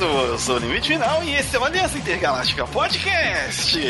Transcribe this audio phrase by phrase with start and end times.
[0.00, 3.80] Eu Sou o Limite Final e esse é o Aliança Intergaláctica Podcast.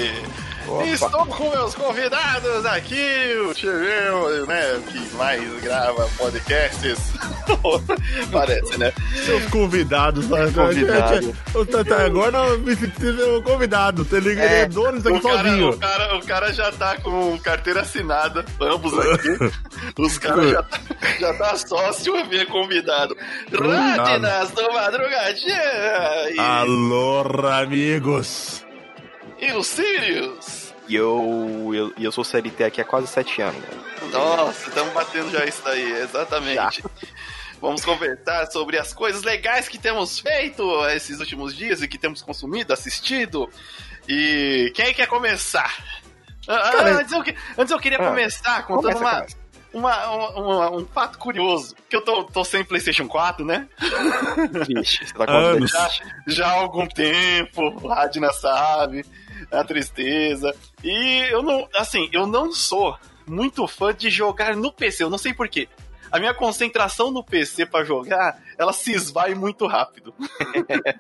[0.69, 0.85] Opa.
[0.87, 7.13] Estou com meus convidados aqui, o Tcheveu, né, que mais grava podcasts.
[8.33, 8.93] Parece, né?
[9.25, 10.51] Seus convidados, né?
[10.53, 11.37] Convidado.
[11.71, 14.05] Tá, tá, Agora me sentindo convidado.
[14.05, 14.45] Tá ligado?
[14.47, 15.69] Ele é dono disso aqui O cara, sozinho.
[15.71, 19.37] o, cara, o cara já tá com carteira assinada, ambos aqui.
[19.99, 20.81] Os caras já, tá-
[21.21, 23.17] já tá sócio e convidado.
[23.53, 26.31] Radinas do Madrugadinha!
[26.35, 28.66] E, Alô, amigos.
[29.39, 30.75] E o Sirius!
[30.89, 33.61] E eu, eu, e eu sou CLT aqui há quase sete anos.
[33.61, 33.69] né?
[34.13, 36.85] Nossa, estamos batendo já isso daí, exatamente.
[37.61, 42.23] Vamos conversar sobre as coisas legais que temos feito esses últimos dias e que temos
[42.23, 43.51] consumido, assistido.
[44.09, 45.75] E quem quer começar?
[46.47, 47.25] Ah, ah, Cara, antes, eu,
[47.59, 49.37] antes eu queria ah, começar contando começa,
[49.73, 50.09] uma, começa.
[50.09, 51.75] uma, uma- um fato curioso.
[51.89, 53.67] Que eu tô, tô sem PlayStation 4, né?
[54.69, 55.67] Vixe, você tá com.
[55.67, 55.91] Já,
[56.29, 59.05] já há algum tempo, o Radina sabe,
[59.51, 60.55] a tristeza.
[60.83, 65.19] E eu não, assim, eu não sou muito fã de jogar no PC, eu não
[65.19, 65.69] sei porquê.
[66.11, 70.15] A minha concentração no PC pra jogar, ela se esvai muito rápido.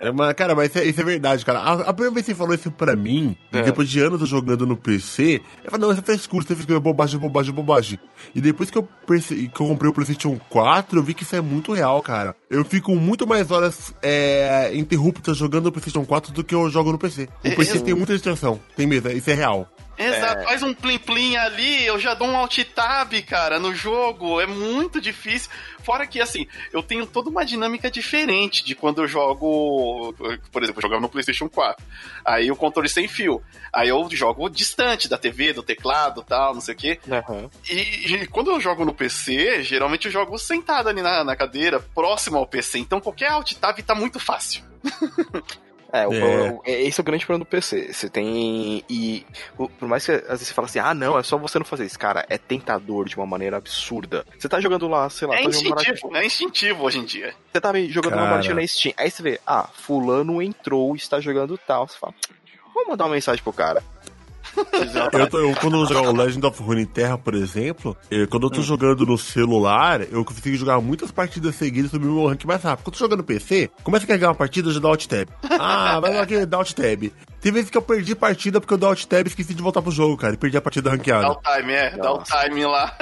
[0.00, 1.58] É, mas, cara, mas isso é, isso é verdade, cara.
[1.60, 3.62] A, a primeira vez que você falou isso pra mim, É.
[3.62, 6.80] depois de anos jogando no PC, eu falei, não, isso é frescura, isso é frescura,
[6.80, 7.98] bobagem, bobagem, bobagem.
[8.34, 11.34] E depois que eu, perce- que eu comprei o PlayStation 4, eu vi que isso
[11.36, 12.34] é muito real, cara.
[12.50, 16.92] Eu fico muito mais horas é, interruptas jogando no PlayStation 4 do que eu jogo
[16.92, 17.24] no PC.
[17.44, 19.68] O É, PC eu- tem muita distração, tem mesmo, isso é real.
[19.98, 24.40] Exato, faz um plim-plim ali, eu já dou um alt-tab, cara, no jogo.
[24.40, 25.50] É muito difícil.
[25.82, 30.12] Fora que, assim, eu tenho toda uma dinâmica diferente de quando eu jogo.
[30.50, 31.84] Por exemplo, eu jogava no PlayStation 4.
[32.24, 33.42] Aí o controle sem fio.
[33.72, 37.00] Aí eu jogo distante da TV, do teclado tal, não sei o quê.
[37.10, 37.50] Aham.
[37.70, 41.80] E, e quando eu jogo no PC, geralmente eu jogo sentado ali na, na cadeira,
[41.94, 42.78] próximo ao PC.
[42.78, 44.62] Então qualquer alt-tab tá muito fácil.
[46.02, 46.20] É, o É.
[46.20, 47.92] problema- é, esse é o grande problema do PC.
[47.92, 48.84] Você tem.
[48.88, 49.24] E
[49.58, 51.66] o- por mais que às vezes você fala assim, ah, não, é só você não
[51.66, 51.98] fazer isso.
[51.98, 54.24] Cara, é tentador de uma maneira absurda.
[54.38, 57.34] Você tá jogando lá, sei lá, É tá instintivo, é instintivo hoje em dia.
[57.52, 58.30] Você tá jogando uma Cara.
[58.32, 58.94] baratinha na Steam.
[58.96, 61.86] Aí você vê, ah, fulano entrou e está jogando tal.
[61.88, 62.14] Você fala,
[62.74, 63.82] vou mandar uma mensagem pro cara.
[65.12, 68.48] Eu, tô- eu, quando eu jogar o Legend of Runeterra, por exemplo, eu- quando eu
[68.48, 68.52] Hum.
[68.52, 72.62] tô jogando no celular, eu consigo jogar muitas partidas seguidas e subir meu rank mais
[72.62, 72.84] rápido.
[72.84, 75.06] Quando eu tô jogando no PC, começa a carregar uma partida, eu já dá alt
[75.06, 75.28] tab.
[75.58, 77.10] Ah, vai lá aqui, dá alt tab.
[77.40, 79.82] Tem vezes que eu perdi partida porque eu dei alt tab e esqueci de voltar
[79.82, 81.30] pro jogo, cara, e perdi a partida Dá ranqueada.
[81.32, 82.42] o time, é, dá o Nossa.
[82.44, 82.92] time lá.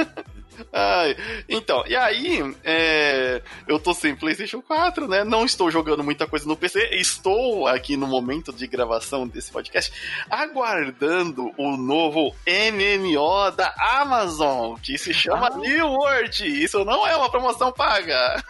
[0.72, 1.16] Ai,
[1.48, 5.24] então, e aí, é, eu tô sem PlayStation 4, né?
[5.24, 6.90] Não estou jogando muita coisa no PC.
[6.92, 9.92] Estou aqui no momento de gravação desse podcast
[10.30, 15.56] aguardando o novo MMO da Amazon, que se chama Ah.
[15.56, 16.64] New World.
[16.64, 18.42] Isso não é uma promoção paga.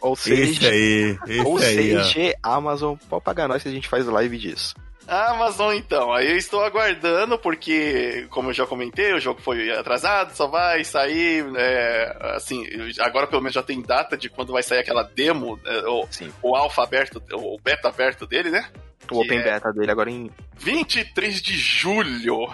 [0.00, 0.22] Ou Esse
[0.54, 1.58] seja, aí, ou ó.
[1.58, 4.74] seja, Amazon pode pagar nós que a gente faz live disso.
[5.06, 6.12] Amazon, então.
[6.12, 10.82] Aí eu estou aguardando, porque, como eu já comentei, o jogo foi atrasado, só vai
[10.84, 11.44] sair.
[11.56, 12.64] é, assim,
[13.00, 16.32] agora pelo menos já tem data de quando vai sair aquela demo, é, o, Sim.
[16.42, 18.66] o alfa aberto, o beta aberto dele, né?
[19.10, 20.30] O Open é- Beta dele agora em.
[20.56, 22.46] 23 de julho.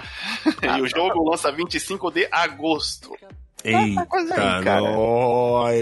[0.66, 3.16] Ah, e o jogo lança 25 de agosto.
[3.62, 4.81] Eita, quase aí, cara.
[4.81, 5.81] nós.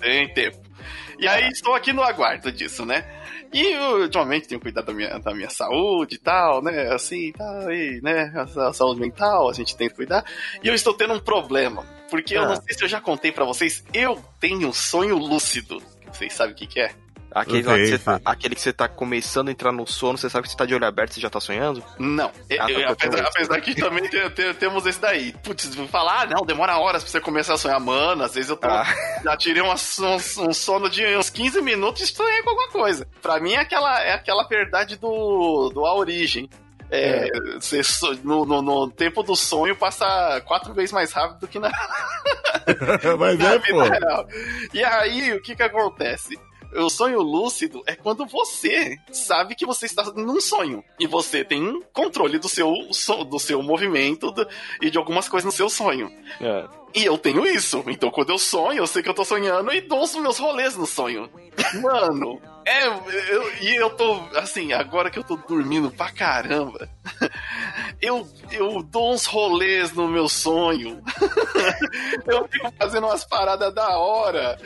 [0.00, 0.58] Tem tempo.
[1.20, 3.04] E aí estou aqui no aguardo disso, né?
[3.52, 6.92] E eu, ultimamente tenho cuidado da minha, da minha saúde e tal, né?
[6.92, 8.32] Assim, tal, e, né?
[8.34, 10.24] A, a saúde mental, a gente tem que cuidar.
[10.62, 11.84] E eu estou tendo um problema.
[12.10, 12.48] Porque eu Ah.
[12.48, 15.82] não sei se eu já contei pra vocês, eu tenho um sonho lúcido.
[16.12, 16.90] Vocês sabem o que, que é?
[17.30, 20.30] Aquele, lá que você tá, aquele que você tá começando a entrar no sono, você
[20.30, 21.84] sabe que você tá de olho aberto, você já tá sonhando?
[21.98, 22.32] Não.
[22.58, 23.28] Ah, eu- tá, apesar, tá.
[23.28, 25.32] apesar que também te- te- temos esse daí.
[25.42, 27.78] Putz, vou falar, ah, não, demora horas pra você começar a sonhar.
[27.80, 28.84] Mano, às vezes eu tô, Ah.
[29.22, 33.06] já tirei uma- um, um sono de uns 15 minutos e sonhei com alguma coisa.
[33.22, 36.48] Pra mim é aquela, é aquela verdade do, do A Origem.
[36.90, 37.28] É,
[37.60, 41.58] você so- no, no- no tempo do sonho passa quatro vezes mais rápido do que
[41.58, 41.70] na,
[43.18, 43.82] Mas na é, vida pô.
[43.82, 44.26] real.
[44.72, 46.38] E aí, o que que acontece?
[46.76, 51.82] O sonho lúcido é quando você sabe que você está num sonho e você tem
[51.92, 52.72] controle do seu,
[53.28, 54.46] do seu movimento do-
[54.82, 56.12] e de algumas coisas no seu sonho.
[56.40, 56.66] É.
[56.94, 57.82] E eu tenho isso.
[57.86, 60.76] Então, quando eu sonho, eu sei que eu tô sonhando e dou os meus rolês
[60.76, 61.30] no sonho.
[61.82, 62.86] Mano, é.
[62.86, 66.88] Eu, e eu tô, assim, agora que eu tô dormindo pra caramba,
[68.00, 71.02] eu, eu dou uns rolês no meu sonho.
[72.26, 74.56] eu fico fazendo umas paradas da hora.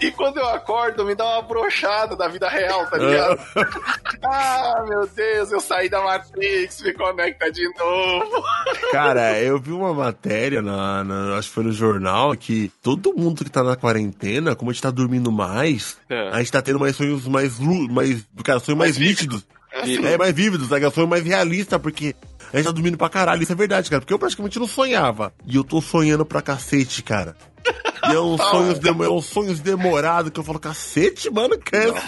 [0.00, 3.40] E quando eu acordo, me dá uma brochada da vida real, tá ligado?
[4.24, 8.42] ah, meu Deus, eu saí da Matrix, me conecta de novo.
[8.92, 13.44] Cara, eu vi uma matéria, na, na, acho que foi no jornal, que todo mundo
[13.44, 16.28] que tá na quarentena, como a gente tá dormindo mais, é.
[16.28, 19.44] a gente tá tendo mais sonhos mais, mais cara, sonhos mais, mais nítidos.
[19.72, 20.90] É, mais vívidos, né?
[20.90, 22.14] sonhos mais realistas, porque
[22.52, 24.00] a gente tá dormindo pra caralho, isso é verdade, cara.
[24.00, 25.32] Porque eu praticamente não sonhava.
[25.46, 27.36] E eu tô sonhando pra cacete, cara.
[28.08, 31.74] E é uns sonhos, de, é uns sonhos demorados que eu falo, cacete, mano, que
[31.74, 32.06] é essa?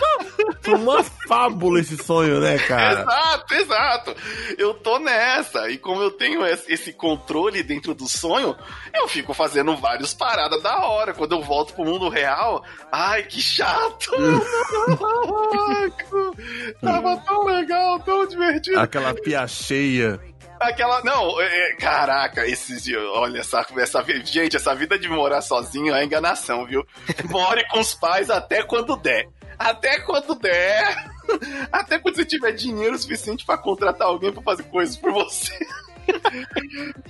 [0.68, 3.00] uma fábula esse sonho, né, cara?
[3.00, 4.14] Exato, exato.
[4.58, 5.70] Eu tô nessa.
[5.70, 8.54] E como eu tenho esse controle dentro do sonho,
[8.94, 11.14] eu fico fazendo várias paradas da hora.
[11.14, 12.62] Quando eu volto pro mundo real,
[12.92, 14.10] ai, que chato!
[16.82, 18.78] Tava tão legal, tão divertido.
[18.78, 20.20] Aquela pia cheia.
[20.60, 21.02] Aquela.
[21.02, 22.84] Não, é, é, caraca, esses.
[23.14, 24.04] Olha, essa, essa.
[24.24, 26.86] Gente, essa vida de morar sozinho é enganação, viu?
[27.28, 29.28] More com os pais até quando der.
[29.58, 31.18] Até quando der.
[31.70, 35.52] Até quando você tiver dinheiro suficiente para contratar alguém para fazer coisas por você.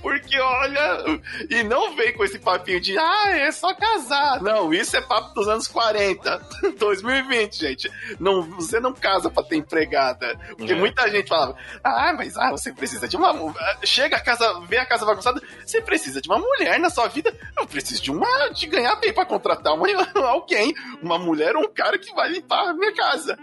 [0.01, 4.41] Porque olha, e não vem com esse papinho de ah, é só casar.
[4.41, 6.41] Não, isso é papo dos anos 40,
[6.77, 7.91] 2020, gente.
[8.19, 10.37] Não, você não casa pra ter empregada.
[10.57, 10.75] Porque é.
[10.75, 13.33] muita gente falava, ah, mas ah, você precisa de uma.
[13.83, 17.33] Chega a casa, vê a casa bagunçada, você precisa de uma mulher na sua vida.
[17.57, 18.49] Eu preciso de uma.
[18.49, 19.87] de ganhar bem pra contratar uma,
[20.27, 23.37] alguém, uma mulher ou um cara que vai limpar a minha casa.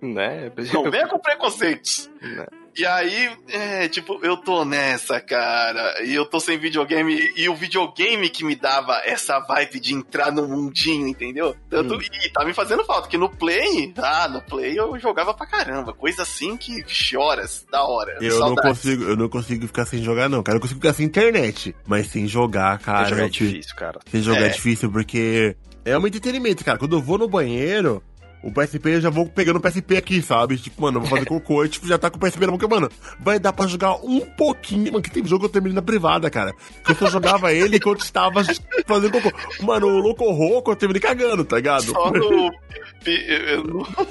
[0.00, 0.52] Né?
[0.72, 2.08] Não venha com preconceitos.
[2.20, 2.46] Né?
[2.78, 6.04] E aí, é, tipo, eu tô nessa, cara.
[6.04, 7.32] E eu tô sem videogame.
[7.36, 11.56] E o videogame que me dava essa vibe de entrar no mundinho, entendeu?
[11.68, 12.00] Tanto, hum.
[12.24, 13.08] E tá me fazendo falta.
[13.08, 15.92] Que no Play, ah, no Play eu jogava pra caramba.
[15.92, 18.16] Coisa assim que, vixi, horas, da hora.
[18.20, 20.58] Eu não, consigo, eu não consigo ficar sem jogar, não, cara.
[20.58, 21.74] Eu consigo ficar sem internet.
[21.84, 23.06] Mas sem jogar, cara.
[23.06, 24.00] Sem jogar é difícil, cara.
[24.08, 26.78] Sem jogar é, é difícil, porque é um entretenimento, cara.
[26.78, 28.02] Quando eu vou no banheiro,
[28.42, 30.56] o PSP eu já vou pegando o PSP aqui, sabe?
[30.56, 32.58] Tipo, mano, eu vou fazer cocô e tipo, já tá com o PSP na mão,
[32.58, 32.88] porque, mano,
[33.18, 34.92] vai dar pra jogar um pouquinho.
[34.92, 36.54] Mano, que tem jogo que eu terminei na privada, cara.
[36.84, 38.42] Que eu só jogava ele enquanto estava
[38.86, 39.32] fazendo cocô.
[39.62, 41.84] Mano, o Louco Roco eu terminei cagando, tá ligado?
[41.84, 42.50] Só no,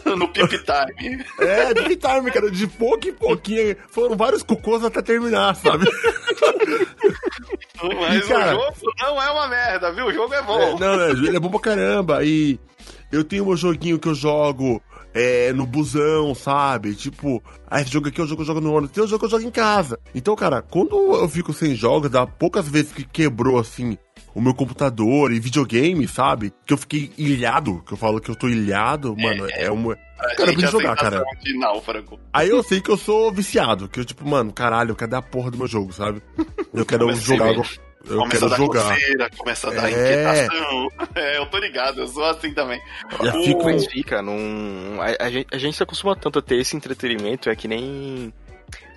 [0.06, 1.26] no, no Pip Time.
[1.40, 3.76] É, Pip Time, cara, de pouco em pouquinho.
[3.90, 5.86] Foram vários cocôs até terminar, sabe?
[7.82, 10.08] Mas e, cara, o jogo não é uma merda, viu?
[10.08, 10.60] O jogo é bom.
[10.60, 12.24] É, não, ele é bom pra caramba.
[12.24, 12.60] E
[13.12, 14.82] eu tenho um joguinho que eu jogo
[15.14, 16.94] é, no busão, sabe?
[16.94, 19.08] Tipo, ah, esse jogo aqui é o jogo que eu jogo no ônibus, tem um
[19.08, 20.00] jogo que eu jogo em casa.
[20.14, 23.98] Então, cara, quando eu fico sem jogos, dá poucas vezes que quebrou, assim,
[24.36, 26.54] o meu computador e videogame, sabe?
[26.66, 29.72] Que eu fiquei ilhado, que eu falo que eu tô ilhado, é, mano, é, é
[29.72, 29.96] uma...
[30.18, 31.24] Cara, eu preciso jogar, cara.
[32.34, 35.20] Aí eu sei que eu sou viciado, que eu, tipo, mano, caralho, eu quero dar
[35.20, 36.22] a porra do meu jogo, sabe?
[36.74, 37.54] Eu quero jogar...
[38.10, 38.94] Eu começa quero a dar jogar.
[38.94, 39.92] Coceira, começa a dar é.
[39.92, 40.88] inquietação.
[41.16, 42.80] É, eu tô ligado, eu sou assim também.
[43.24, 43.44] Já o...
[43.44, 45.00] fica, fica num.
[45.02, 48.32] A, a, gente, a gente se acostuma tanto a ter esse entretenimento, é que nem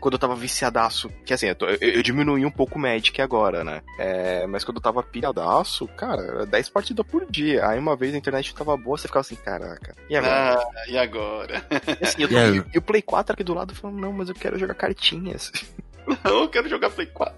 [0.00, 3.20] quando eu tava viciadaço, que assim, eu, tô, eu, eu diminuí um pouco o Magic
[3.20, 3.82] agora, né?
[3.98, 7.66] É, mas quando eu tava pilhadaço, cara, 10 partidas por dia.
[7.68, 10.58] Aí uma vez a internet tava boa, você ficava assim, caraca, e agora?
[10.58, 11.64] Ah, e agora?
[12.00, 14.28] E, assim, eu, tô, e, e o Play 4 aqui do lado falando, não, mas
[14.28, 15.52] eu quero jogar cartinhas.
[16.25, 17.37] Não, eu quero jogar Play 4.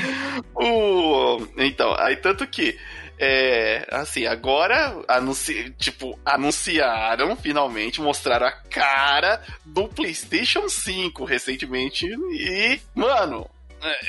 [0.54, 2.78] o, então, aí tanto que.
[3.20, 12.80] É, assim, agora anunci, tipo, anunciaram finalmente, mostraram a cara do PlayStation 5 recentemente e,
[12.94, 13.50] mano,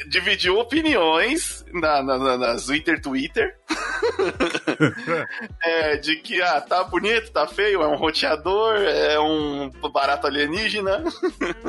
[0.07, 3.55] dividiu opiniões na, na, na, nas Twitter Twitter
[5.63, 11.03] é, de que ah, tá bonito, tá feio, é um roteador, é um barato alienígena.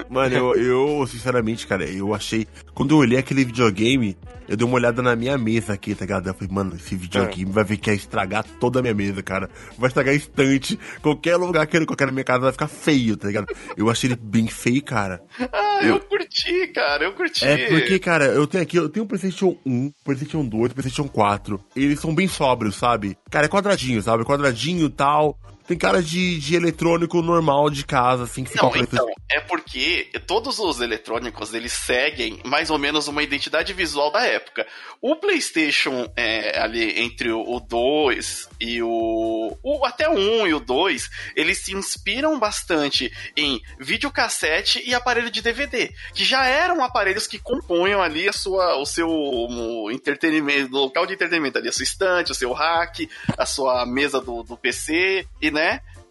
[0.09, 2.47] Mano, eu, eu, sinceramente, cara, eu achei.
[2.75, 4.17] Quando eu olhei aquele videogame,
[4.51, 6.27] eu dei uma olhada na minha mesa aqui, tá ligado?
[6.27, 7.55] Eu falei, mano, esse videogame é.
[7.55, 9.49] vai ver que ia estragar toda a minha mesa, cara.
[9.79, 10.77] Vai estragar estante.
[11.01, 13.47] Qualquer lugar que eu colocar na minha casa vai ficar feio, tá ligado?
[13.77, 15.23] Eu achei ele bem feio, cara.
[15.53, 17.45] Ah, eu, eu curti, cara, eu curti.
[17.45, 21.65] É porque, cara, eu tenho aqui, eu tenho um PlayStation 1, PlayStation 2, PlayStation 4.
[21.77, 23.17] Eles são bem sóbrios, sabe?
[23.31, 24.25] Cara, é quadradinho, sabe?
[24.25, 25.39] Quadradinho e tal.
[25.67, 30.11] Tem cara de, de eletrônico normal de casa, assim, que fica Não, então, é porque
[30.27, 34.67] todos os eletrônicos, eles seguem mais ou menos uma identidade visual da época.
[35.01, 39.85] O PlayStation, é, ali, entre o 2 e o, o...
[39.85, 45.41] Até o 1 e o 2, eles se inspiram bastante em videocassete e aparelho de
[45.41, 51.07] DVD, que já eram aparelhos que compunham ali a sua, o seu um, entretenimento, local
[51.07, 55.27] de entretenimento ali, a sua estante, o seu rack, a sua mesa do, do PC,
[55.41, 55.60] e né?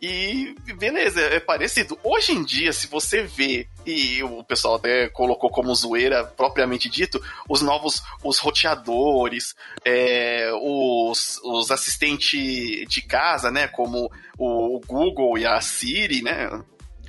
[0.02, 2.00] E beleza, é parecido.
[2.04, 7.22] Hoje em dia, se você vê e o pessoal até colocou como zoeira, propriamente dito,
[7.50, 15.46] os novos, os roteadores, é, os, os assistentes de casa, né, como o Google e
[15.46, 16.50] a Siri, né,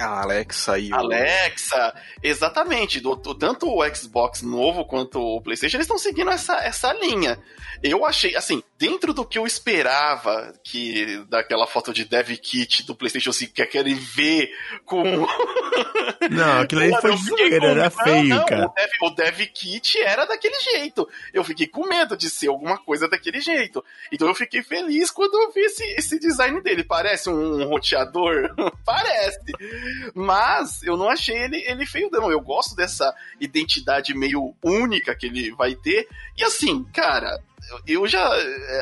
[0.00, 0.94] a Alexa e o...
[0.94, 3.00] Alexa, exatamente.
[3.00, 7.38] Do, do, tanto o Xbox novo quanto o PlayStation, eles estão seguindo essa, essa linha.
[7.82, 12.94] Eu achei, assim, dentro do que eu esperava que daquela foto de Dev Kit do
[12.94, 14.50] PlayStation 5 que querem ver
[14.84, 15.02] com.
[16.30, 18.66] Não, aquilo aí foi zoeira, era feio, não, cara.
[18.66, 21.08] O Dev, o Dev Kit era daquele jeito.
[21.32, 23.82] Eu fiquei com medo de ser alguma coisa daquele jeito.
[24.12, 26.84] Então eu fiquei feliz quando eu vi esse, esse design dele.
[26.84, 28.54] Parece um roteador?
[28.84, 29.40] Parece.
[30.14, 32.30] Mas eu não achei ele, ele feio, não.
[32.30, 36.08] Eu gosto dessa identidade meio única que ele vai ter.
[36.36, 37.42] E assim, cara,
[37.86, 38.28] eu já,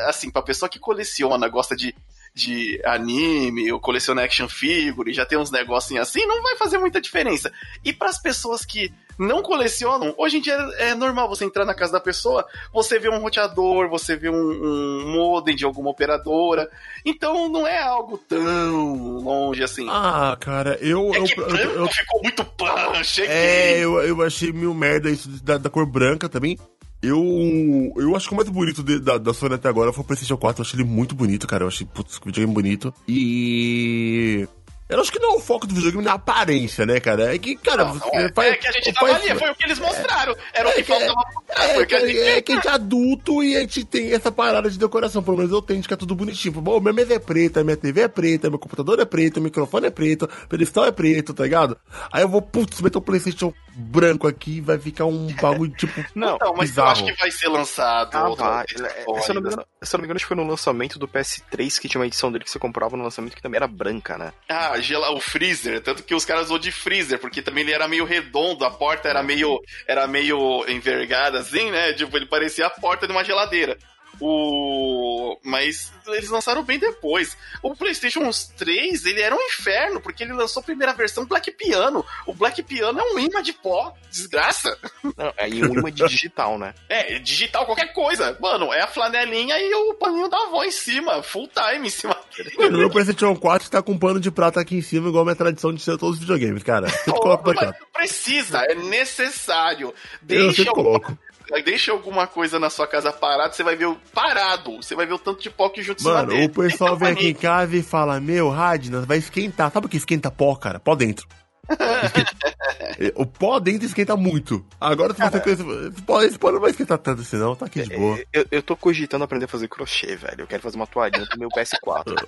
[0.07, 1.95] assim, pra pessoa que coleciona, gosta de,
[2.33, 7.01] de anime, ou coleciona action figure, já tem uns negocinhos assim, não vai fazer muita
[7.01, 7.51] diferença.
[7.83, 11.75] E para as pessoas que não colecionam, hoje em dia é normal você entrar na
[11.75, 16.69] casa da pessoa, você vê um roteador, você vê um, um modem de alguma operadora.
[17.05, 19.87] Então não é algo tão longe assim.
[19.89, 21.13] Ah, cara, eu.
[21.13, 23.35] É eu, que eu, branco eu, ficou muito pan, cheguei.
[23.35, 26.57] É, eu, eu achei meio merda isso da, da cor branca também.
[27.01, 30.05] Eu, eu acho que o mais bonito de, da, da Sony até agora foi o
[30.05, 30.61] PlayStation 4.
[30.61, 31.63] Eu achei ele muito bonito, cara.
[31.63, 32.93] Eu achei, putz, videogame bonito.
[33.07, 34.47] E.
[34.89, 37.33] Eu acho que não é o foco do videogame na aparência, né, cara?
[37.35, 39.63] É que, cara, Não, não é, é que a gente tava ali, foi o que
[39.65, 40.35] eles mostraram.
[40.51, 41.63] Era o que faltava mostrar.
[41.63, 43.59] É, foi o que a que- gente é que a gente é adulto e a
[43.59, 45.21] gente tem essa parada de decoração.
[45.21, 46.59] Pelo menos eu tenho, de que é tudo bonitinho.
[46.59, 49.85] Bom, minha mesa é preta, minha TV é preta, meu computador é preto, meu microfone
[49.85, 51.77] é preto, pedestal é preto, tá ligado?
[52.11, 56.37] Aí eu vou, putz, meter um Playstation branco aqui vai ficar um bagulho, tipo, Não,
[56.41, 56.87] Não, mas bizarro.
[56.87, 58.15] eu acho que vai ser lançado.
[58.15, 58.65] Ah, vai.
[58.65, 60.49] É, se, eu não me engano, se eu não me engano, acho que foi no
[60.49, 63.57] lançamento do PS3 que tinha uma edição dele que você comprava no lançamento que também
[63.57, 64.33] era branca, né?
[64.49, 64.73] Ah,
[65.11, 68.65] o freezer, tanto que os caras usou de freezer, porque também ele era meio redondo,
[68.65, 71.93] a porta era meio, era meio envergada assim, né?
[71.93, 73.77] Tipo, ele parecia a porta de uma geladeira.
[74.19, 74.98] O...
[75.43, 77.37] Mas eles lançaram bem depois.
[77.61, 82.05] O PlayStation 3, ele era um inferno, porque ele lançou a primeira versão Black Piano.
[82.25, 84.77] O Black Piano é um imã de pó, desgraça.
[85.03, 86.73] Não, aí um imã de digital, né?
[86.89, 88.37] É, digital qualquer coisa.
[88.39, 92.17] Mano, é a flanelinha e o paninho da avó em cima, full time em cima.
[92.57, 95.25] Mano, meu PlayStation 4 tá com um pano de prata aqui em cima, igual a
[95.25, 96.89] minha tradição de ser todos os videogames, cara.
[96.89, 97.77] Sempre coloco pra Mas cá.
[97.79, 99.87] não precisa, é necessário.
[99.87, 101.17] Eu Deixa sempre alguma, coloco.
[101.63, 104.77] Deixa alguma coisa na sua casa parada, você vai ver o parado.
[104.77, 107.27] Você vai ver o tanto de pó que junto Mano, o pessoal é vem aqui
[107.29, 109.71] em casa e fala: Meu, Radna, vai esquentar.
[109.71, 110.79] Sabe o que esquenta pó, cara?
[110.79, 111.27] Pó dentro.
[111.69, 114.65] Esquenta- o pó dentro esquenta muito.
[114.81, 115.61] Agora, se você conhece.
[115.61, 117.55] Esse pó, esse pó não vai esquentar tanto assim, não.
[117.55, 118.19] Tá aqui de boa.
[118.33, 120.41] Eu, eu tô cogitando aprender a fazer crochê, velho.
[120.41, 122.25] Eu quero fazer uma toalhinha pro meu PS4.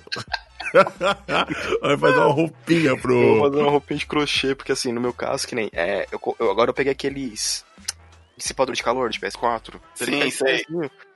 [1.80, 3.40] vai fazer uma roupinha Eu vou pro.
[3.50, 5.68] fazer uma roupinha de crochê, porque assim, no meu caso, que nem.
[5.72, 7.64] É, eu, eu- agora eu peguei aqueles
[8.42, 9.80] dissipador de calor de PS4.
[9.94, 10.66] Sim, sei.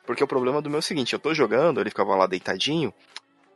[0.07, 2.95] Porque o problema do meu é o seguinte, eu tô jogando, ele ficava lá deitadinho,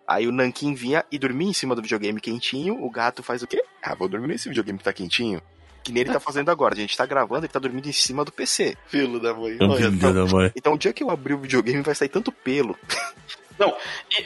[0.07, 3.47] aí o Nankin vinha e dormia em cima do videogame quentinho, o gato faz o
[3.47, 3.63] quê?
[3.83, 5.41] Ah, vou dormir nesse videogame que tá quentinho.
[5.83, 8.25] Que nem ele tá fazendo agora, a gente tá gravando, ele tá dormindo em cima
[8.25, 8.77] do PC.
[8.87, 9.57] Filho da mãe.
[9.61, 10.53] Olha, Filha da mãe.
[10.55, 12.77] Então o dia que eu abrir o videogame vai sair tanto pelo.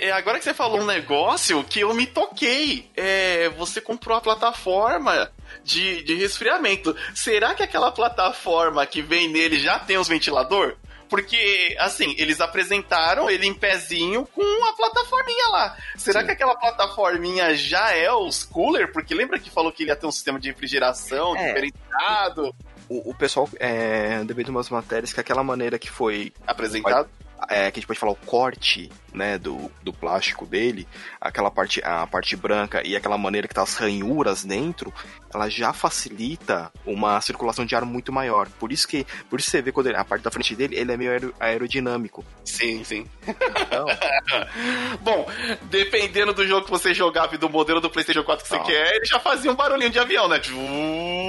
[0.01, 2.91] E agora que você falou um negócio que eu me toquei.
[2.97, 5.31] É, você comprou a plataforma
[5.63, 6.97] de, de resfriamento.
[7.15, 10.77] Será que aquela plataforma que vem nele já tem os ventilador?
[11.09, 15.77] Porque, assim, eles apresentaram ele em pezinho com a plataforminha lá.
[15.97, 16.27] Será Sim.
[16.27, 18.91] que aquela plataforminha já é os cooler?
[18.93, 21.49] Porque lembra que falou que ele ia ter um sistema de refrigeração É.
[21.53, 22.55] diferenciado,
[22.89, 27.09] O, o pessoal é, debate umas matérias que aquela maneira que foi apresentado?
[27.49, 30.89] É, que a gente pode falar o corte, né, do, do plástico dele,
[31.21, 34.93] aquela parte, a parte branca e aquela maneira que tá as ranhuras dentro,
[35.33, 38.49] ela já facilita uma circulação de ar muito maior.
[38.59, 40.91] Por isso que, por isso você vê quando ele- a parte da frente dele, ele
[40.91, 42.25] é meio aero- aerodinâmico.
[42.45, 43.07] Sim, sim.
[43.27, 43.87] Então,
[45.03, 45.27] Bom,
[45.71, 48.61] dependendo do jogo que você jogava e do modelo do PlayStation 4 que você Ah.
[48.65, 50.41] quer, ele já fazia um barulhinho de avião, né?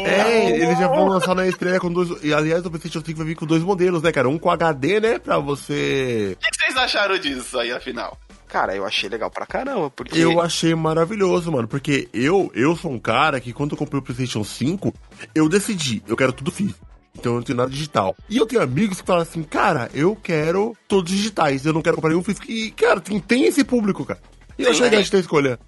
[0.06, 2.24] É, eles já vão lançar na estreia com dois.
[2.24, 4.30] E aliás, o PlayStation 5 vai vir com dois modelos, né, cara?
[4.30, 5.20] Um com HD, né?
[5.20, 5.95] Pra você.
[6.34, 8.18] O que vocês acharam disso aí, afinal?
[8.56, 11.68] cara, eu achei legal pra caramba, porque Eu achei maravilhoso, mano.
[11.68, 14.94] Porque eu, eu sou um cara que quando eu comprei o PlayStation 5,
[15.34, 16.80] eu decidi, eu quero tudo físico.
[17.14, 18.16] Então eu não tenho nada digital.
[18.30, 21.98] E eu tenho amigos que falam assim, cara, eu quero todos digitais, eu não quero
[21.98, 22.50] comprar nenhum físico.
[22.50, 24.22] E, cara, tem, tem esse público, cara.
[24.58, 25.04] E eu achei legal é.
[25.04, 25.60] de ter escolha.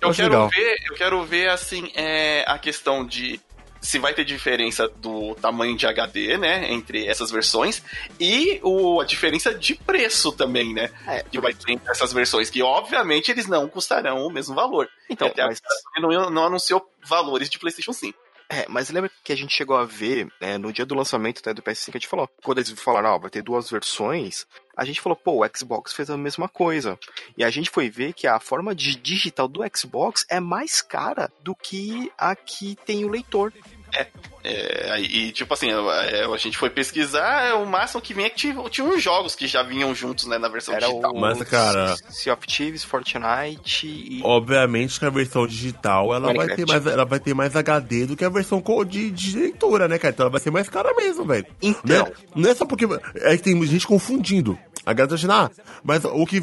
[0.00, 0.50] Eu acho quero legal.
[0.50, 3.40] ver, eu quero ver assim, é, a questão de
[3.84, 7.82] se vai ter diferença do tamanho de HD, né, entre essas versões
[8.18, 12.48] e o, a diferença de preço também, né, É, que vai ter entre essas versões,
[12.50, 14.88] que obviamente eles não custarão o mesmo valor.
[15.08, 15.60] Então, Até mas-
[15.96, 18.18] ele não, não anunciou valores de PlayStation 5.
[18.50, 21.54] É, mas lembra que a gente chegou a ver, né, no dia do lançamento até
[21.54, 25.00] do PS5, a gente falou, quando eles falaram, ó, vai ter duas versões, a gente
[25.00, 26.98] falou, pô, o Xbox fez a mesma coisa.
[27.38, 31.32] E a gente foi ver que a forma de digital do Xbox é mais cara
[31.42, 33.50] do que a que tem o leitor.
[33.96, 34.33] É.
[34.46, 38.36] É, e tipo assim, a, a gente foi pesquisar, o máximo que vinha é que
[38.36, 41.12] tinha, tinha uns jogos que já vinham juntos, né, na versão Era digital.
[41.12, 44.20] o Mas, cara- Sea of Thieves, Fortnite e...
[44.22, 48.16] Obviamente que a versão digital ela vai, ter mais, ela vai ter mais HD do
[48.16, 50.12] que a versão de, de leitura, né, cara?
[50.12, 51.46] Então ela vai ser mais cara mesmo, velho.
[51.62, 52.12] Então, Né?
[52.36, 52.86] Não é só porque.
[53.16, 54.58] É que tem gente confundindo.
[54.84, 55.50] A galera tá achando, ah,
[55.82, 56.38] mas o que,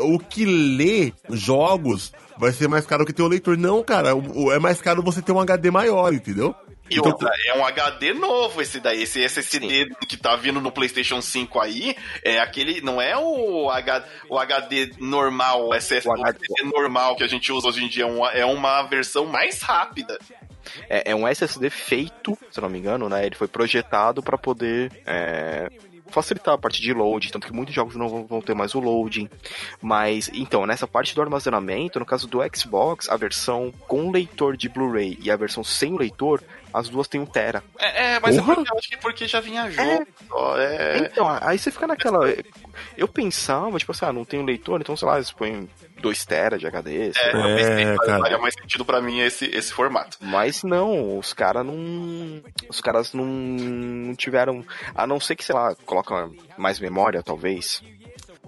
[0.00, 3.56] o que lê jogos vai ser mais caro que ter o leitor.
[3.56, 4.10] Não, cara,
[4.52, 6.54] é mais caro você ter um HD maior, entendeu?
[6.90, 9.02] E Então, outra, é um HD novo esse daí.
[9.02, 12.80] Esse SSD que tá vindo no PlayStation 5 aí, é aquele.
[12.80, 15.74] Não é o, H, o HD normal, o.
[15.74, 18.04] SSD normal que a gente usa hoje em dia.
[18.04, 20.18] É uma, é uma versão mais rápida.
[20.88, 23.24] é, é um SSD feito, se não me engano, né?
[23.24, 25.68] Ele foi projetado para poder é,
[26.08, 29.28] facilitar a parte de load, tanto que muitos jogos não vão, ter mais o loading.
[29.80, 34.68] Mas, então, nessa parte do armazenamento, no caso do Xbox, a versão com leitor de
[34.68, 37.62] Blu-ray e a versão sem leitor, as duas têm um tera.
[37.78, 40.06] É, é, mas é porque, eu acho que porque já vinha jogo.
[40.28, 40.98] só, é...
[40.98, 42.26] Então, aí você fica naquela.
[42.96, 45.68] Eu pensava, tipo assim, ah, não tem leitor, então sei lá, eles põem
[46.00, 46.96] 2 tera de HD.
[46.96, 48.20] É, eu pensei, É, cara.
[48.20, 50.18] faria mais sentido pra mim esse, esse formato.
[50.20, 52.42] Mas não, os caras não.
[52.68, 54.64] Os caras não tiveram.
[54.94, 57.82] A não ser que, sei lá, coloca mais memória, talvez.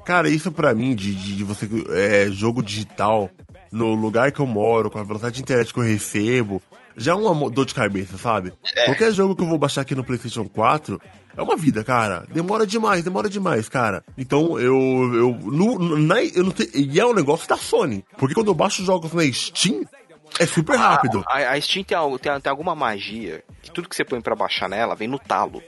[0.04, 1.68] Cara, isso pra mim, de, de, de você.
[1.90, 3.30] É, jogo digital,
[3.72, 6.62] no lugar que eu moro, com a velocidade de internet que eu recebo,
[6.96, 8.52] já é uma dor de cabeça, sabe?
[8.86, 11.00] Qualquer jogo que eu vou baixar aqui no PlayStation 4
[11.38, 12.24] é uma vida, cara.
[12.32, 14.04] Demora demais, demora demais, cara.
[14.16, 14.74] Então eu.
[15.14, 18.04] eu, no, na, eu não sei, e é um negócio da Sony.
[18.18, 19.84] Porque quando eu baixo jogos na Steam,
[20.38, 21.24] é super rápido.
[21.28, 24.34] A, a Steam tem, algo- tem, tem alguma magia que tudo que você põe pra
[24.36, 25.62] baixar nela vem no talo.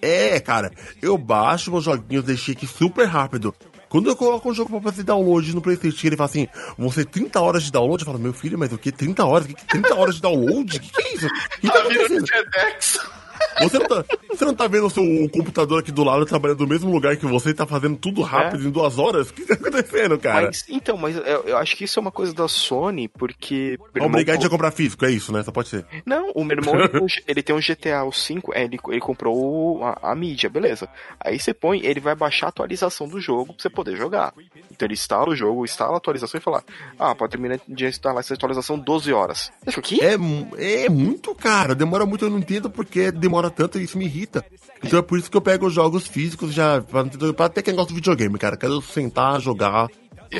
[0.00, 0.70] É, cara,
[1.02, 3.54] eu baixo meus joguinhos, deixei aqui super rápido.
[3.88, 7.04] Quando eu coloco um jogo pra fazer download no Playstation, ele fala assim, vão ser
[7.06, 8.02] 30 horas de download.
[8.02, 8.90] Eu falo, meu filho, mas o que?
[8.90, 9.44] 30 horas?
[9.44, 10.76] O que, que 30 horas de download?
[10.76, 11.28] O que, que é isso?
[11.60, 12.24] Que tá Tá virando?
[12.24, 12.98] TEDx.
[13.60, 16.66] Você não, tá, você não tá vendo o seu computador aqui do lado trabalhando no
[16.66, 19.30] mesmo lugar que você e tá fazendo tudo rápido em duas horas?
[19.30, 20.46] O que tá acontecendo, cara?
[20.46, 23.78] Mas, então, mas eu, eu acho que isso é uma coisa da Sony, porque.
[23.94, 25.42] irmão- Obrigado a comprar físico, é isso, né?
[25.42, 25.86] Só pode ser.
[26.04, 26.74] Não, o meu irmão,
[27.26, 30.88] ele, tem um GTA o 5, é, ele, ele comprou a, a mídia, beleza.
[31.18, 34.32] Aí você põe, ele vai baixar a atualização do jogo pra você poder jogar.
[34.70, 36.62] Então ele instala o jogo, instala a atualização e fala,
[36.98, 39.50] ah, pode terminar de instalar essa atualização 12 horas.
[40.02, 44.04] É, é muito caro, demora muito, eu não entendo porque demora tanto e isso me
[44.04, 44.44] irrita.
[44.82, 47.04] Então é por isso que eu pego os jogos físicos já, pra,
[47.34, 48.56] pra até quem gosta de videogame, cara.
[48.56, 49.88] Quero sentar, jogar,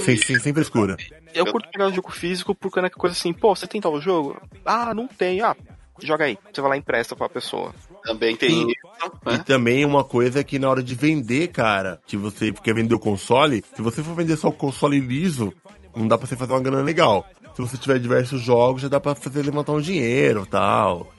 [0.00, 0.96] sem, sem, sem frescura.
[1.34, 4.36] Eu curto pegar o jogo físico porque é coisa assim, pô, você tem tal jogo?
[4.64, 5.54] Ah, não tem, ah,
[6.02, 6.38] joga aí.
[6.52, 7.74] Você vai lá e empresta pra pessoa.
[8.04, 9.16] Também tem E- isso.
[9.26, 9.42] E né?
[9.44, 13.62] também uma coisa que na hora de vender, cara, que você quer vender o console,
[13.74, 15.52] se você for vender só o console liso,
[15.94, 17.26] não dá pra você fazer uma grana legal.
[17.54, 21.10] Se você tiver diversos jogos, já dá pra fazer levantar um dinheiro e tal.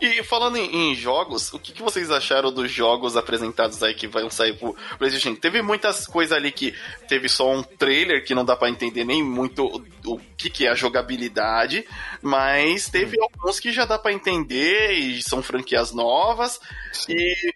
[0.00, 4.06] E falando em, em jogos, o que, que vocês acharam dos jogos apresentados aí que
[4.06, 5.34] vão sair pro PlayStation?
[5.34, 6.74] Teve muitas coisas ali que
[7.08, 10.66] teve só um trailer que não dá pra entender nem muito o, o que, que
[10.66, 11.84] é a jogabilidade,
[12.22, 16.58] mas teve alguns que já dá pra entender e são franquias novas.
[17.08, 17.52] E,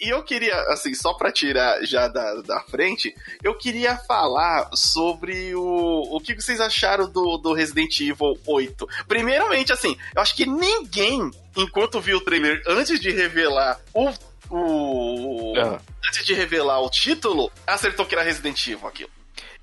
[0.00, 5.54] e eu queria, assim, só pra tirar já da, da frente, eu queria falar sobre
[5.54, 8.86] o, o que vocês acharam do, do Resident Evil 8.
[9.08, 11.09] Primeiramente, assim, eu acho que ninguém,
[11.56, 14.10] enquanto viu o trailer, antes de revelar o.
[14.50, 15.80] o Ah.
[16.08, 19.10] Antes de revelar o título, acertou que era Resident Evil aquilo.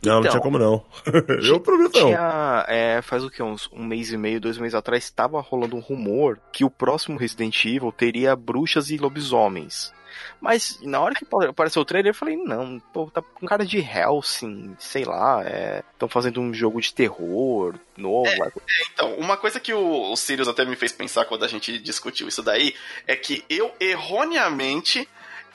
[0.04, 0.32] Não, não Então.
[0.32, 0.86] tinha como não.
[1.44, 2.06] eu prometo não.
[2.08, 5.76] Tinha, é, faz o que, uns um mês e meio, dois meses atrás, estava rolando
[5.76, 9.92] um rumor que o próximo Resident Evil teria bruxas e lobisomens.
[10.40, 13.80] Mas na hora que apareceu o trailer, eu falei, não, pô, tá com cara de
[13.80, 15.44] Helsing, sei lá,
[15.92, 18.30] estão fazendo um jogo de terror novo.
[18.38, 18.52] lá.
[18.94, 22.28] Então, uma coisa que o, o Sirius até me fez pensar quando a gente discutiu
[22.28, 22.76] isso daí
[23.06, 25.08] é que eu erroneamente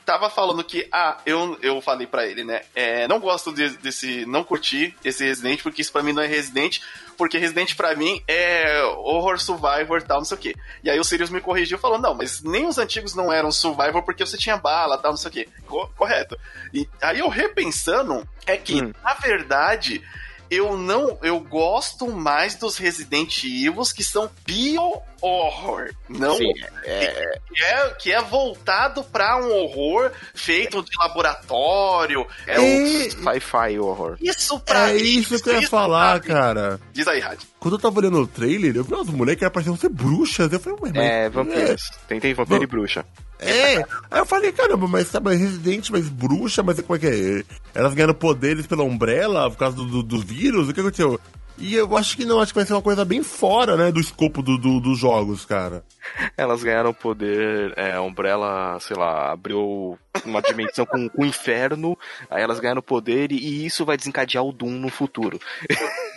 [0.04, 2.62] tava falando que, ah, eu, eu falei pra ele, né?
[2.74, 4.26] É, não gosto de- desse.
[4.26, 6.80] Não curti esse Resident, porque isso pra mim não é Resident,
[7.16, 10.54] porque Resident pra mim é horror survivor e tal, não sei o quê.
[10.82, 14.02] E aí o Sirius me corrigiu falando, não, mas nem os antigos não eram survivor
[14.02, 15.48] porque você tinha bala tal, não sei o quê.
[15.66, 16.38] Co- correto.
[16.74, 18.92] E aí eu repensando, é que, Hum.
[19.02, 20.02] na verdade
[20.50, 21.18] eu não.
[21.22, 25.90] Eu gosto mais dos Resident Evil que são bio horror.
[26.08, 26.52] Não Sim,
[26.84, 32.26] é, que é, que é voltado pra um horror feito de laboratório.
[32.46, 34.16] É um, É, sci-fi horror.
[34.20, 36.26] isso pra é mim, isso que eu ia falar, mim.
[36.28, 36.80] cara.
[36.92, 37.46] Diz aí, Rádio.
[37.58, 40.52] Quando eu tava olhando o trailer, eu vi umas moleques que pareciam ser bruxas.
[40.52, 41.04] Eu falei, ué, mas.
[41.04, 41.90] É, vampiros.
[42.08, 43.04] Tentei vampiro e bruxa.
[43.38, 47.44] É, aí eu falei, caramba, mas sabe, Resident, mas bruxa, mas como é que é?
[47.74, 50.68] Elas ganharam poderes pela Umbrella por causa do, do, do vírus?
[50.68, 51.18] O que aconteceu?
[51.62, 54.00] E eu acho que não, acho que vai ser uma coisa bem fora, né, do
[54.00, 55.84] escopo do, do- dos jogos, cara.
[56.36, 61.96] Elas ganharam poder, é, a Umbrella, sei lá, abriu uma dimensão com, o inferno,
[62.28, 65.40] aí elas ganharam poder e, e isso vai desencadear o Doom no futuro.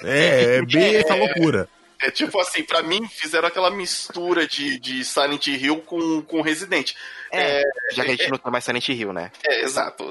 [0.03, 1.69] É, é bem essa loucura.
[2.01, 6.93] É tipo assim, pra mim fizeram aquela mistura de, de Silent Hill com, com Resident.
[7.31, 9.31] É, já que a gente não tá mais Silent Hill, né?
[9.45, 10.05] É, exato.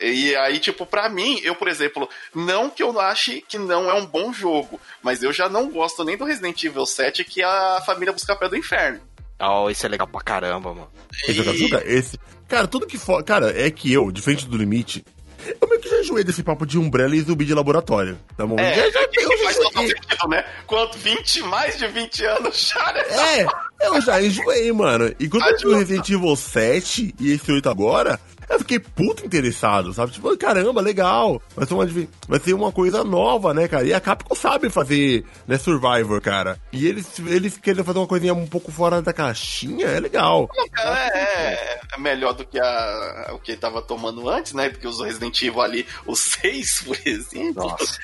[0.00, 3.94] E aí, tipo, pra mim, eu, por exemplo, não que eu ache que não é
[3.94, 7.44] um bom jogo, mas eu já não gosto nem do Resident Evil 7, que é
[7.44, 9.00] a família busca pé do inferno.
[9.42, 10.90] Oh, isso é legal pra caramba, mano.
[11.26, 12.18] Esse, Kazuka, esse.
[12.46, 13.22] Cara, tudo que for.
[13.24, 15.04] Cara, é que eu, de frente do limite,
[15.60, 18.18] eu meio que já enjoei desse papo de Umbrella e zumbi de laboratório.
[18.36, 18.58] Tá bom?
[18.58, 19.88] É, já, já, eu já faz enjoei.
[19.88, 20.44] sentido, né?
[20.66, 23.00] Quanto 20, mais de 20 anos já, né?
[23.40, 23.46] É,
[23.80, 25.12] eu já enjoei, mano.
[25.18, 25.78] E quando eu vi o Adianta.
[25.78, 30.10] Resident Evil 7 e esse 8 agora, eu fiquei puto interessado, sabe?
[30.12, 31.40] Tipo, caramba, legal.
[31.54, 31.86] Vai ser uma,
[32.28, 33.84] vai ser uma coisa nova, né, cara?
[33.84, 36.58] E a Capcom sabe fazer, né, Survivor, cara.
[36.72, 40.48] E eles, eles querendo fazer uma coisinha um pouco fora da caixinha, é legal.
[40.78, 44.68] É, é melhor do que a, o que ele tava tomando antes, né?
[44.68, 47.68] Porque os Resident Evil ali, os 6, por exemplo.
[47.68, 47.98] Nossa.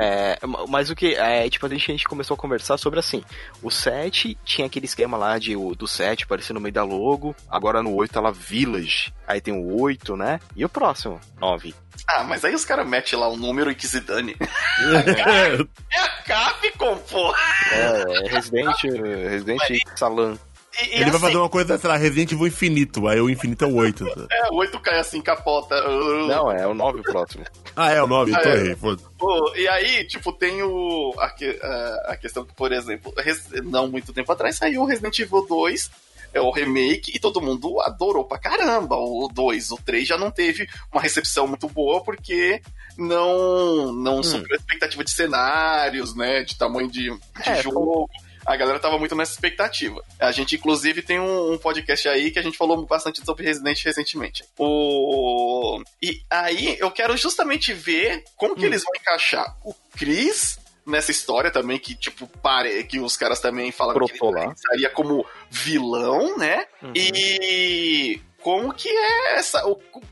[0.00, 1.14] É, ma- mas o que?
[1.16, 3.24] É, tipo, a gente, a gente começou a conversar sobre assim.
[3.60, 7.34] O 7 tinha aquele esquema lá de, o- do 7 aparecendo no meio da logo.
[7.48, 9.12] Agora no 8 tá lá Village.
[9.26, 10.40] Aí tem o 8, né?
[10.56, 11.20] E o próximo?
[11.40, 11.74] 9.
[12.08, 14.36] Ah, mas aí os caras metem lá um número e que se dane.
[15.92, 17.34] É a Capcom, pô!
[17.72, 18.82] É, Resident,
[19.28, 19.60] Resident
[19.96, 20.38] Salan.
[20.82, 23.28] E, e Ele vai assim, fazer uma coisa, sei lá, Resident Evil Infinito, aí o
[23.30, 24.04] Infinito é o 8.
[24.30, 25.80] É, o 8 cai assim, capota.
[26.26, 27.44] Não, é o 9 o próximo.
[27.76, 28.58] Ah, é o 9, então Ah, é.
[28.58, 29.06] errei, foda-se.
[29.18, 31.14] Pô, e aí, tipo, tem o.
[31.18, 35.18] A, a- a questão que, por exemplo, res- não muito tempo atrás saiu o Resident
[35.18, 35.90] Evil 2,
[36.32, 38.96] é o remake, e todo mundo adorou pra caramba.
[38.96, 42.62] O 2, o 3 já não teve uma recepção muito boa porque
[42.96, 46.42] não, não supriu a expectativa de cenários, né?
[46.44, 48.08] De tamanho de, de É, jogo.
[48.44, 50.02] A galera tava muito nessa expectativa.
[50.18, 53.82] A gente, inclusive, tem um, um podcast aí que a gente falou bastante sobre Resident
[53.84, 54.44] recentemente.
[54.58, 55.82] O...
[56.02, 61.50] E aí, eu quero justamente ver como que eles vão encaixar o Chris nessa história
[61.50, 62.82] também, que, tipo, pare...
[62.84, 66.66] que os caras também falaram que ele estaria como vilão, né?
[66.82, 66.92] Uhum.
[66.94, 69.62] E como que é essa.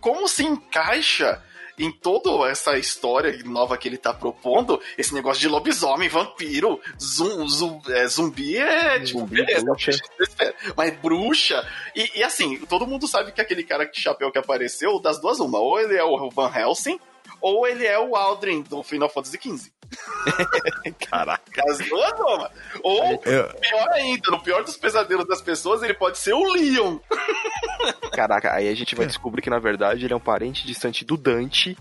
[0.01, 1.43] Como se encaixa
[1.79, 7.47] em toda essa história nova que ele tá propondo, esse negócio de lobisomem, vampiro, zum,
[7.49, 9.91] zum- é, zumbi é tipo, Zumbi, beleza, bruxa.
[10.77, 11.69] mas bruxa.
[11.95, 15.41] E, e, assim, todo mundo sabe que aquele cara que chapéu que apareceu, das duas,
[15.41, 16.99] uma, ou ele é o Van Helsing,
[17.41, 19.71] ou ele é o Aldrin do Final Fantasy XV.
[21.11, 21.63] Caraca.
[21.67, 22.51] Das duas, uma.
[22.83, 26.99] Ou, Eu- pior ainda, no pior dos pesadelos das pessoas, ele pode ser o Leon.
[28.13, 31.17] Caraca, aí a gente vai descobrir que na verdade ele é um parente distante do
[31.17, 31.77] Dante.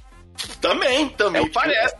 [0.62, 1.96] Também, também É o tio- parece.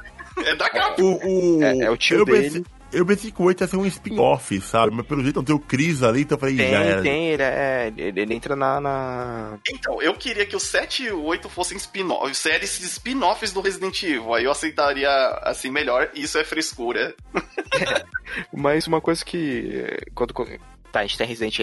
[0.46, 0.68] É da.
[1.00, 2.42] O, o, É- é o tio eu dele.
[2.50, 4.96] Pensei, eu pensei que o 8 ia ser um spin-off, sabe?
[4.96, 7.02] Mas pelo jeito não tem o Chris ali, então eu falei, Tem, já era.
[7.02, 9.60] tem, ele, é, ele, ele entra na, na.
[9.70, 13.62] Então, eu queria que o 7 e o 8 fossem spin-off, séries de spin-offs do
[13.62, 14.34] Resident Evil.
[14.34, 15.10] Aí eu aceitaria
[15.44, 16.10] assim melhor.
[16.14, 17.14] Isso é frescura.
[18.54, 19.86] Mas uma coisa que.
[20.14, 20.60] Quando, quando-
[20.92, 21.60] tá, a gente tem Resident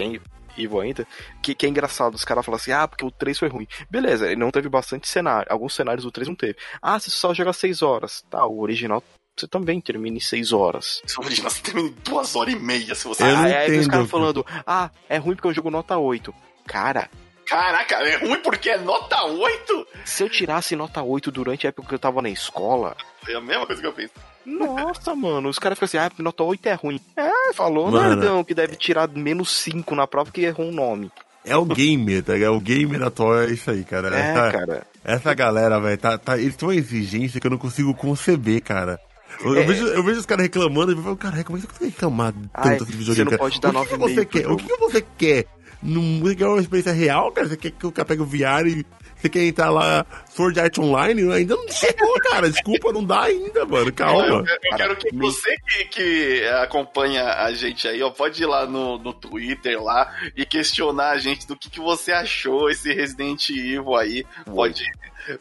[0.57, 1.05] Evil ainda,
[1.41, 3.67] que, que é engraçado, os caras falam assim, ah, porque o 3 foi ruim.
[3.89, 6.55] Beleza, ele não teve bastante cenário, alguns cenários do 3 não teve.
[6.81, 8.23] Ah, você só joga 6 horas.
[8.29, 9.03] Tá, o original
[9.35, 11.01] você também termina em 6 horas.
[11.05, 13.23] Isso original você termina em duas horas e meia, se você.
[13.23, 16.33] Eu não aí, aí os caras falando, ah, é ruim porque eu jogo nota 8.
[16.65, 17.09] Cara,
[17.45, 19.87] Caraca, é ruim porque é nota 8?
[20.03, 22.95] se eu tirasse nota 8 durante a época que eu tava na escola,
[23.27, 24.13] É a mesma coisa que eu penso.
[24.45, 26.99] nossa, mano, os caras ficam assim, ah, nota 8 é ruim.
[27.15, 28.15] É, falou, Mano.
[28.15, 31.11] nerdão, que deve tirar menos 5 na prova que errou um nome.
[31.43, 32.33] É o gamer, tá?
[32.33, 32.53] ligado?
[32.53, 34.07] É o gamer atual, é isso aí, cara.
[34.17, 34.87] É, essa, cara.
[35.03, 38.99] essa galera, velho, tá, tá, eles têm uma exigência que eu não consigo conceber, cara.
[39.43, 39.65] Eu, eu É.
[39.65, 41.91] vejo, eu vejo os caras reclamando e eu falo, cara, como é que você consegue
[41.91, 43.49] reclamar Ai, tanto assim de você videogame, não cara?
[43.49, 44.47] pode dar o que, que 9,5 você quer?
[44.51, 45.45] O que, que você quer?
[45.83, 47.47] Não você quer uma experiência real, cara?
[47.47, 50.77] Você quer que o cara pegue o VR e você quer entrar lá Sword Art
[50.79, 51.31] Online?
[51.31, 52.49] Ainda não chegou, cara.
[52.49, 53.89] Desculpa, não dá ainda, mano.
[53.89, 54.25] Eu, Calma.
[54.25, 58.65] eu Cara, quero que você que, que acompanha a gente aí, ó, pode ir lá
[58.65, 63.49] no, no Twitter lá e questionar a gente do que, que você achou esse Resident
[63.49, 64.25] Evil aí.
[64.45, 64.83] Pode,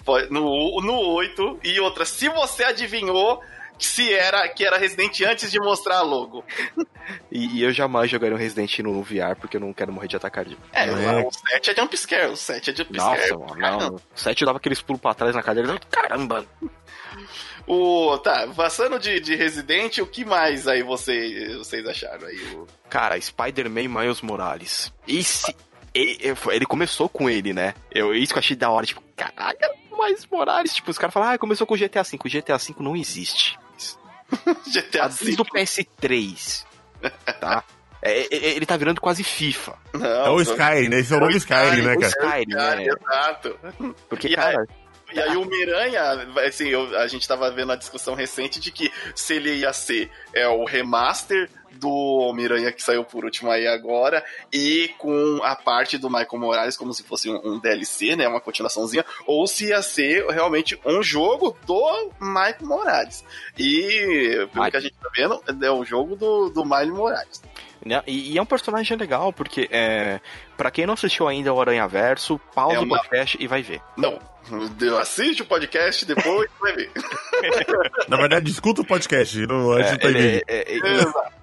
[0.04, 1.61] pode no, no 8.
[1.64, 3.40] E outra, se você adivinhou,
[3.78, 6.44] se era que era Resident antes de mostrar a logo.
[7.30, 10.18] E, e eu jamais jogaria um Resident no VR porque eu não quero morrer de
[10.18, 10.62] cardíaco.
[10.72, 11.26] É, É.
[11.26, 13.30] o 7 é jumpscare, o 7 é jumpscare.
[13.30, 13.94] Nossa, mano, não.
[13.96, 15.78] O 7 dava aqueles pulos pra trás na cadeira.
[15.90, 16.46] Caramba!
[17.66, 22.38] O, tá, passando de, de Resident, o que mais aí você, vocês acharam aí?
[22.54, 22.66] O...
[22.90, 24.92] Cara, Spider-Man Miles Morales.
[25.08, 25.54] Esse.
[25.94, 26.18] Ele,
[26.50, 27.74] ele começou com ele, né?
[27.90, 30.74] Eu, isso que eu achei da hora, tipo, caraca, Miles Morales.
[30.74, 32.18] Tipo, os caras falam, ah, começou com o GTA V.
[32.22, 33.56] O GTA V não existe.
[34.66, 35.33] GTA V.
[35.38, 36.64] o PS3.
[37.40, 37.64] Tá?
[38.03, 39.75] É, é, ele tá virando quase FIFA.
[39.94, 40.99] Não, É o Skyrim, né?
[41.01, 42.07] Esse é o novo Skyrim, né, O cara?
[42.12, 42.87] Skyrim, Cara, né?
[42.87, 43.59] exato.
[44.09, 44.66] Porque, E aí- cara,
[45.12, 46.03] E aí o Miranha,
[46.47, 50.11] assim, eu- a gente tava vendo a discussão recente de que se ele ia ser
[50.33, 55.98] é, o remaster do Miranha que saiu por último aí agora, e com a parte
[55.98, 59.82] do Michael Morales como se fosse um, um DLC, né, uma continuaçãozinha, ou se ia
[59.82, 63.24] ser realmente um jogo do Michael Morales.
[63.58, 64.70] E, pelo Ai.
[64.70, 67.42] que a gente tá vendo, é o jogo do, do Miles Morales.
[67.84, 68.02] Né?
[68.06, 70.18] E, e é um personagem legal, porque é,
[70.56, 73.62] para quem não assistiu ainda o Aranha Verso, pausa É o uma- podcast e vai
[73.62, 73.82] ver.
[73.94, 74.18] Não,
[74.98, 76.90] assiste o podcast depois vai ver.
[78.08, 81.34] Na verdade, escuta o podcast não, É, do ele é- é- é-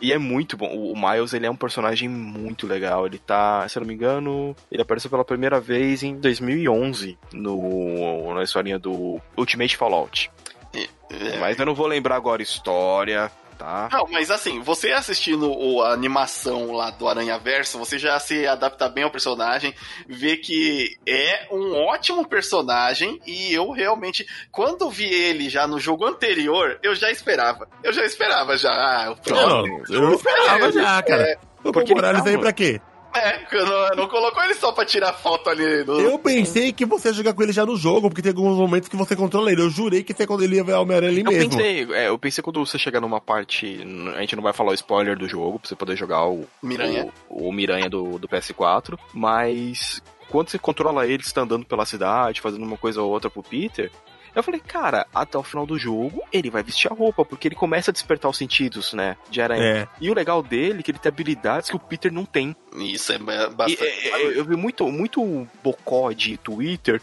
[0.00, 0.66] e é muito bom.
[0.66, 3.06] O Miles, ele é um personagem muito legal.
[3.06, 8.34] Ele tá, se eu não me engano, ele apareceu pela primeira vez em 2011 no,
[8.34, 10.30] na historinha do Ultimate Fallout.
[10.74, 11.38] É.
[11.38, 13.88] Mas eu não vou lembrar agora a história, tá?
[13.92, 18.46] Não, mas assim, você assistindo o- a animação lá do Aranha Verso, você já se
[18.46, 19.74] adapta bem ao personagem,
[20.08, 26.06] vê que é um ótimo personagem e eu realmente, quando vi ele já no jogo
[26.06, 27.68] anterior, eu já esperava.
[27.82, 28.70] Eu já esperava já.
[28.70, 29.84] Ah, o Não, próximo.
[29.88, 31.38] eu esperava já, cara.
[31.64, 32.80] O porque Morales aí pra quê?
[33.16, 36.00] É, não, não colocou ele só pra tirar foto ali do.
[36.00, 38.88] Eu pensei que você ia jogar com ele já no jogo, porque tem alguns momentos
[38.88, 39.62] que você controla ele.
[39.62, 41.50] Eu jurei que você quando ele ia ver o Homem-Aranha ali Eu mesmo.
[41.50, 43.80] pensei, é, eu pensei quando você chegar numa parte.
[44.16, 47.08] A gente não vai falar o spoiler do jogo, pra você poder jogar o Miranha.
[47.28, 51.86] O, o Miranha do, do PS4, mas quando você controla ele, você tá andando pela
[51.86, 53.90] cidade, fazendo uma coisa ou outra pro Peter.
[54.36, 57.54] Eu falei, cara, até o final do jogo ele vai vestir a roupa, porque ele
[57.54, 59.16] começa a despertar os sentidos, né?
[59.30, 59.62] De aranha.
[59.64, 59.88] É.
[60.00, 62.54] E o legal dele é que ele tem habilidades que o Peter não tem.
[62.76, 63.82] Isso é ba- E, bastante.
[63.84, 67.00] é, é, eu vi muito, muito bocó de Twitter.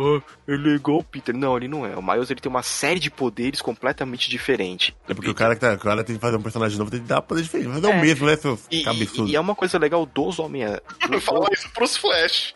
[0.00, 1.34] Ah, ele é igual o Peter.
[1.34, 1.96] Não, ele não é.
[1.96, 4.94] O Miles ele tem uma série de poderes completamente diferente.
[5.08, 7.00] É porque o cara, que tá, o cara tem que fazer um personagem novo, tem
[7.00, 7.72] que dar poder diferente.
[7.72, 7.96] Fazer É.
[7.96, 9.30] o mesmo, né, seus E, cabeçudos?
[9.30, 10.78] e, e é uma coisa legal dos homens.
[11.22, 12.54] Falar isso pros Flash.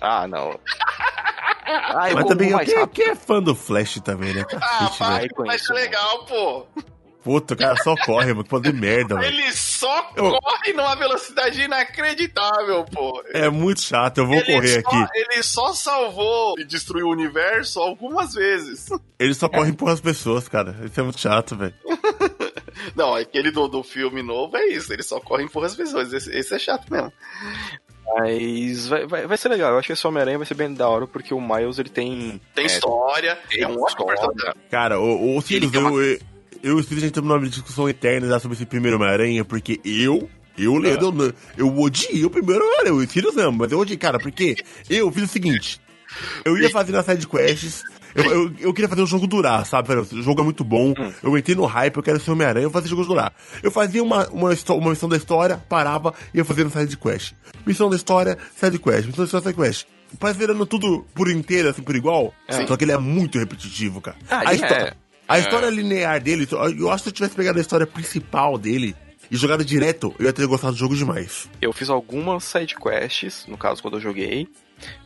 [0.00, 0.58] Ah, não.
[1.70, 2.94] Ah, Mas também, mais quem, rápido.
[2.94, 4.44] quem é fã do Flash também, né?
[4.60, 4.90] Ah,
[5.34, 6.66] conheço, Flash é legal, pô.
[7.22, 8.44] Puta, o cara só corre, mano.
[8.44, 9.26] Que de merda, velho.
[9.26, 13.22] Ele só Eu- corre numa velocidade inacreditável, pô.
[13.34, 15.06] É muito chato, eu vou ele correr só, aqui.
[15.14, 18.88] Ele só salvou e destruiu o universo algumas vezes.
[19.18, 20.74] Ele só corre por as pessoas, cara.
[20.82, 21.74] Isso é muito chato, velho.
[22.96, 24.90] Não, aquele do, do filme novo é isso.
[24.90, 26.10] Ele só corre por as pessoas.
[26.14, 27.12] Esse, esse é chato mesmo.
[28.18, 29.72] Mas vai, vai, vai ser legal.
[29.72, 32.40] Eu acho que esse Homem-Aranha vai ser bem da hora, porque o Miles ele tem.
[32.54, 34.54] Tem é, história, tem é um ótimo personagem.
[34.70, 36.18] Cara, o, o Sirius, tem uma- eu, eu,
[36.62, 39.44] eu e o Sirius, a gente teve uma discussão eterna já sobre esse primeiro Homem-Aranha,
[39.44, 43.78] porque eu, eu, Leandro, eu, eu odiei o primeiro Homem-Aranha, o Sirius não, mas eu
[43.78, 44.56] odiei, cara, porque
[44.88, 45.80] eu fiz o seguinte,
[46.44, 47.82] eu ia fazer na side quests,
[48.14, 49.88] eu, eu, eu queria fazer o jogo durar, sabe?
[49.88, 52.70] Pera, O jogo é muito bom, eu entrei no hype, eu quero ser Homem-Aranha, eu
[52.70, 53.32] fazia o jogo durar.
[53.62, 57.34] Eu fazia uma, uma, uma missão da história, parava e ia fazendo side quest.
[57.66, 59.86] Missão da história, side quest, missão da história, side quest.
[60.18, 62.34] Vai virando tudo por inteiro, assim, por igual.
[62.66, 64.16] Só que ele é muito repetitivo, cara.
[64.28, 64.92] Ah, a, é.
[65.28, 68.96] a história linear dele, eu acho que se eu tivesse pegado a história principal dele
[69.30, 71.48] e jogado direto, eu ia ter gostado do jogo demais.
[71.62, 74.48] Eu fiz algumas side quests, no caso quando eu joguei,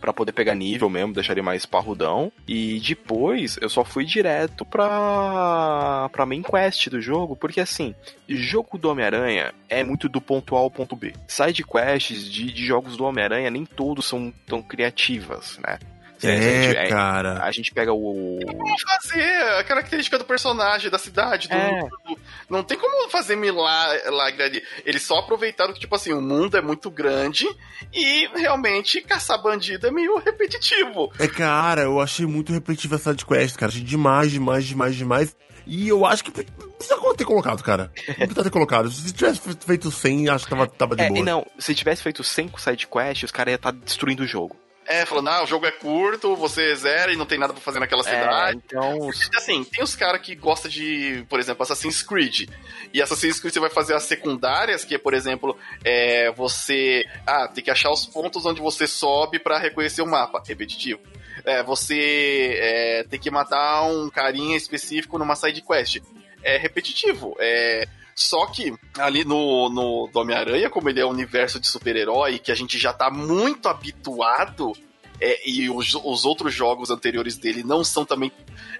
[0.00, 2.32] pra poder pegar nível mesmo, deixar ele mais parrudão.
[2.46, 7.94] E depois eu só fui direto pra, pra main quest do jogo, porque assim,
[8.28, 11.12] jogo do Homem-Aranha é muito do ponto A ao ponto B.
[11.26, 15.78] Side quests de, de jogos do Homem-Aranha nem todos são tão criativas, né?
[16.18, 17.42] Se a gente- É, cara.
[17.42, 18.38] A gente pega o.
[18.46, 21.80] Como fazer a característica do personagem, da cidade, do, É.
[21.80, 24.62] do- Não tem como fazer milagre ali.
[24.84, 27.46] Eles só aproveitaram que, tipo assim, o mundo é muito grande
[27.92, 31.12] e realmente caçar bandido é meio repetitivo.
[31.18, 33.70] É, cara, eu achei muito repetitivo essa side quest, cara.
[33.70, 35.36] Achei demais, demais, demais, demais.
[35.66, 37.90] E eu acho que precisa ter colocado, cara.
[38.08, 38.90] Não precisa ter colocado.
[38.90, 41.18] Se tivesse feito 100, acho que tava, tava de É, boa.
[41.18, 44.56] e não, se tivesse feito 5 side quests, os caras iam estar destruindo o jogo.
[44.86, 47.80] É, falando, ah, o jogo é curto, você zera e não tem nada pra fazer
[47.80, 48.60] naquela É, cidade.
[48.66, 49.10] então.
[49.36, 52.48] Assim, tem os caras que gostam de, por exemplo, Assassin's Creed.
[52.92, 57.04] E Assassin's Creed você vai fazer as secundárias, que é, por exemplo, é, você.
[57.26, 60.42] Ah, tem que achar os pontos onde você sobe pra reconhecer o mapa.
[60.46, 61.00] Repetitivo.
[61.44, 66.00] é, você é, ter que matar um carinha específico numa side quest.
[66.42, 67.34] É repetitivo.
[67.38, 67.86] É.
[68.14, 72.52] Só que ali no, no do Homem-Aranha, como ele é um universo de super-herói, que
[72.52, 74.72] a gente já tá muito habituado,
[75.20, 78.32] é, e os, os, outros jogos anteriores dele não são também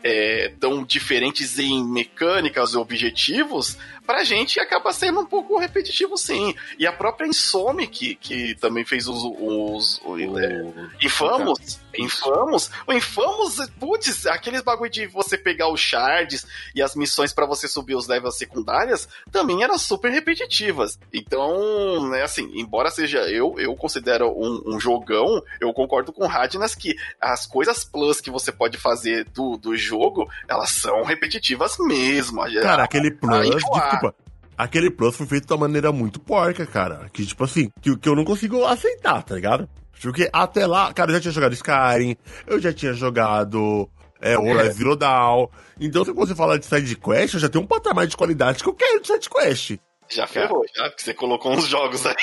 [0.03, 6.55] é, tão diferentes em mecânicas e objetivos, pra gente acaba sendo um pouco repetitivo sim.
[6.79, 10.65] E a própria Insomniac, que também fez os, os, os é,
[11.03, 17.33] Infamous, Infamous, o Infamous, putz, aqueles bagulho de você pegar os shards e as missões
[17.33, 20.99] para você subir os levels secundárias também eram super repetitivas.
[21.13, 26.29] Então, né, assim, embora seja eu, eu considero um, um jogão, eu concordo com o
[26.29, 31.77] Radnas que as coisas plus que você pode fazer do, do jogo, elas são repetitivas
[31.79, 32.43] mesmo.
[32.63, 34.15] Cara, aquele plus, desculpa,
[34.57, 37.09] aquele plus foi feito de uma maneira muito porca, cara.
[37.13, 39.69] Que, tipo assim, que, que eu não consigo aceitar, tá ligado?
[40.01, 43.89] Porque até lá, cara, eu já tinha jogado Skyrim, eu já tinha jogado
[44.21, 45.49] é, Horizon Zero Dawn.
[45.81, 48.69] Então, se você falar de side quest, eu já tenho um patamar de qualidade que
[48.69, 49.77] eu quero de side quest.
[50.09, 52.15] Já ferrou, já, porque você colocou uns jogos aí.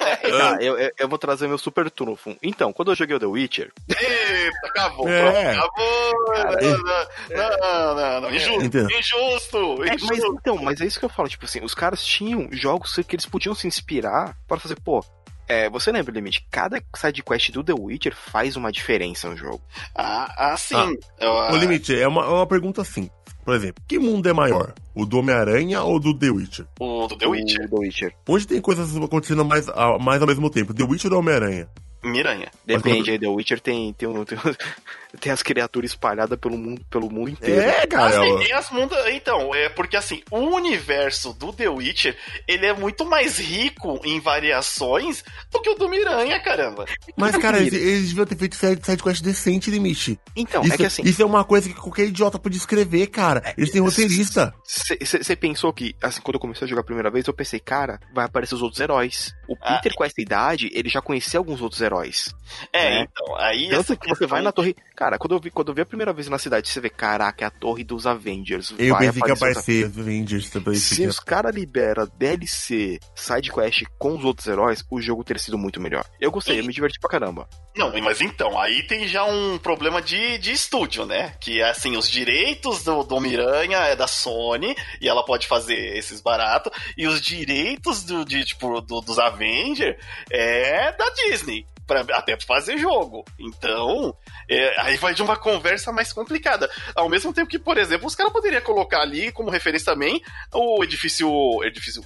[0.00, 2.34] É, tá, eu, eu, vou trazer meu super trunfo.
[2.42, 3.70] Então, quando eu joguei o The Witcher.
[3.88, 5.50] Eita, acabou, é.
[5.50, 6.34] acabou.
[6.34, 7.36] É.
[7.36, 8.86] Não, não, não, Injusto, então.
[8.90, 12.48] injusto, é, Mas, então, mas é isso que eu falo, tipo assim, os caras tinham
[12.50, 15.04] jogos que eles podiam se inspirar para fazer, pô,
[15.48, 19.62] é, você lembra, Limite, cada side quest do The Witcher faz uma diferença no jogo.
[19.94, 20.96] Ah, ah sim.
[21.20, 23.10] Ah, o Limite, é uma, é uma pergunta assim.
[23.44, 24.72] Por exemplo, que mundo é maior?
[24.94, 26.66] O do Homem-Aranha ou do The Witcher?
[26.80, 27.66] O do The Witcher.
[27.66, 28.14] O The Witcher.
[28.26, 29.66] Onde tem coisas acontecendo mais,
[30.00, 30.72] mais ao mesmo tempo?
[30.72, 31.68] The Witcher ou Homem-Aranha?
[32.02, 32.50] Miranha.
[32.64, 34.38] Depende, aí The Witcher tem, tem, um, tem,
[35.20, 37.60] tem as criaturas espalhadas pelo mundo, pelo mundo inteiro.
[37.60, 38.20] É, cara.
[38.20, 39.06] Assim, tem as mundas.
[39.08, 44.20] Então, é porque assim, o universo do The Witcher, ele é muito mais rico em
[44.20, 46.84] variações do que o do Miranha, caramba.
[47.16, 50.18] Mas, cara, eles, eles deviam ter feito sidequest decente, limite.
[50.36, 51.02] Então, isso, é que assim.
[51.02, 53.54] Isso é uma coisa que qualquer idiota pode escrever, cara.
[53.56, 54.54] Eles têm roteirista.
[54.64, 58.00] Você pensou que, assim, quando eu comecei a jogar a primeira vez, eu pensei, cara,
[58.14, 59.34] vai aparecer os outros heróis.
[59.48, 59.74] O ah.
[59.74, 62.34] Peter, com essa idade, ele já conhecia alguns outros heróis.
[62.72, 63.06] É, né?
[63.10, 63.68] então, aí.
[63.68, 64.74] Tanto que você vai na torre.
[64.96, 67.44] Cara, quando eu vi, quando eu vi a primeira vez na cidade, você vê, caraca,
[67.44, 68.74] é a torre dos Avengers.
[68.78, 70.74] Eu pensei que ia aparecer os Avengers também.
[70.74, 75.58] Se os caras liberam DLC, side quest com os outros heróis, o jogo teria sido
[75.58, 76.04] muito melhor.
[76.20, 76.58] Eu gostei, e...
[76.58, 77.48] eu me diverti pra caramba.
[77.76, 81.34] Não, mas então, aí tem já um problema de, de estúdio, né?
[81.40, 85.96] Que é assim, os direitos do, do Miranha é da Sony, e ela pode fazer
[85.96, 89.96] esses baratos, e os direitos do, de, tipo, do, dos Avengers
[90.30, 93.24] é da Disney pra, até pra fazer jogo.
[93.38, 94.16] Então,
[94.48, 96.70] é, aí vai de uma conversa mais complicada.
[96.94, 100.82] Ao mesmo tempo que, por exemplo, os caras poderiam colocar ali como referência também o
[100.82, 101.28] edifício.
[101.64, 102.02] Edifício.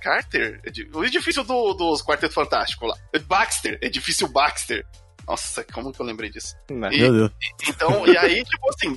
[0.00, 0.60] Carter?
[0.94, 2.96] O edifício do, dos Quarteto Fantástico lá.
[3.26, 4.84] Baxter, edifício Baxter.
[5.26, 6.54] Nossa, como que eu lembrei disso?
[6.70, 7.30] Meu e, Deus.
[7.68, 8.96] Então, e aí, tipo assim,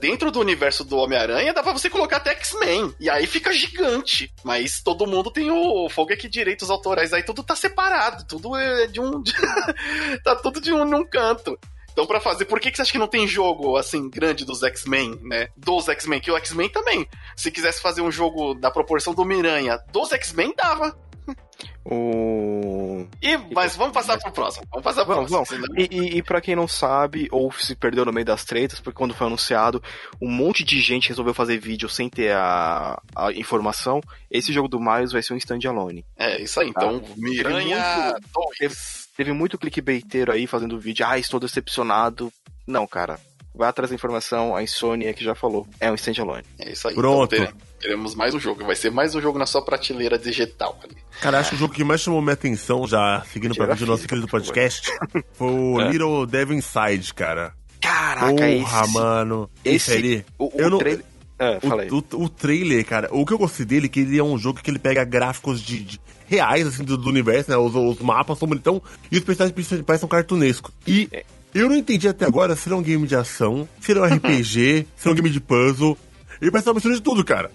[0.00, 2.94] dentro do universo do Homem-Aranha, dá pra você colocar até X-Men.
[2.98, 4.32] E aí fica gigante.
[4.42, 7.12] Mas todo mundo tem o fogo aqui, direitos autorais.
[7.12, 8.24] Aí tudo tá separado.
[8.26, 9.22] Tudo é de um.
[10.24, 11.56] tá tudo de um num canto.
[11.92, 14.62] Então, para fazer, por que, que você acha que não tem jogo assim grande dos
[14.62, 15.48] X-Men, né?
[15.56, 17.06] Dos X-Men, que o X-Men também.
[17.36, 20.96] Se quisesse fazer um jogo da proporção do Miranha dos X-Men, dava.
[21.84, 23.06] O...
[23.22, 24.66] E, mas vamos passar pro próximo.
[24.70, 25.66] Vamos passar pro vamos, próximo.
[25.66, 25.76] Vamos.
[25.78, 28.96] E, e, e pra quem não sabe, ou se perdeu no meio das tretas, porque
[28.96, 29.82] quando foi anunciado,
[30.20, 34.00] um monte de gente resolveu fazer vídeo sem ter a, a informação.
[34.30, 36.04] Esse jogo do Miles vai ser um standalone.
[36.16, 36.68] É, isso aí.
[36.68, 38.14] Então, ah, Miranha
[38.58, 38.74] teve,
[39.16, 41.06] teve muito clickbaiteiro aí fazendo vídeo.
[41.06, 42.32] Ah, estou decepcionado.
[42.66, 43.18] Não, cara.
[43.54, 45.66] Vai atrás da informação, a Insônia que já falou.
[45.80, 46.44] É um standalone.
[46.58, 46.94] É isso aí.
[46.94, 47.34] Pronto.
[47.34, 48.64] Então, teremos mais um jogo.
[48.64, 50.78] Vai ser mais um jogo na sua prateleira digital.
[50.84, 50.96] Ali.
[51.20, 53.92] Cara, acho que o jogo que mais chamou minha atenção, já seguindo pra vídeo do
[53.92, 54.92] nosso querido podcast,
[55.32, 55.90] foi o é.
[55.90, 57.54] Little Devil Inside, cara.
[57.80, 59.50] Caraca, Porra, esse, mano.
[59.64, 61.04] Esse, esse o, o, eu não, trailer...
[61.38, 64.22] Ah, o, o, o, trailer, cara, o que eu gostei dele é que ele é
[64.22, 67.56] um jogo que ele pega gráficos de, de reais, assim, do, do, universo, né?
[67.56, 70.70] Os, os mapas são bonitão e os personagens principais são cartunescos.
[70.86, 71.24] E é.
[71.54, 74.86] eu não entendi até agora se é um game de ação, se é um RPG,
[74.94, 75.96] se é um game de puzzle.
[76.40, 77.50] Ele parece uma mistura de tudo, cara.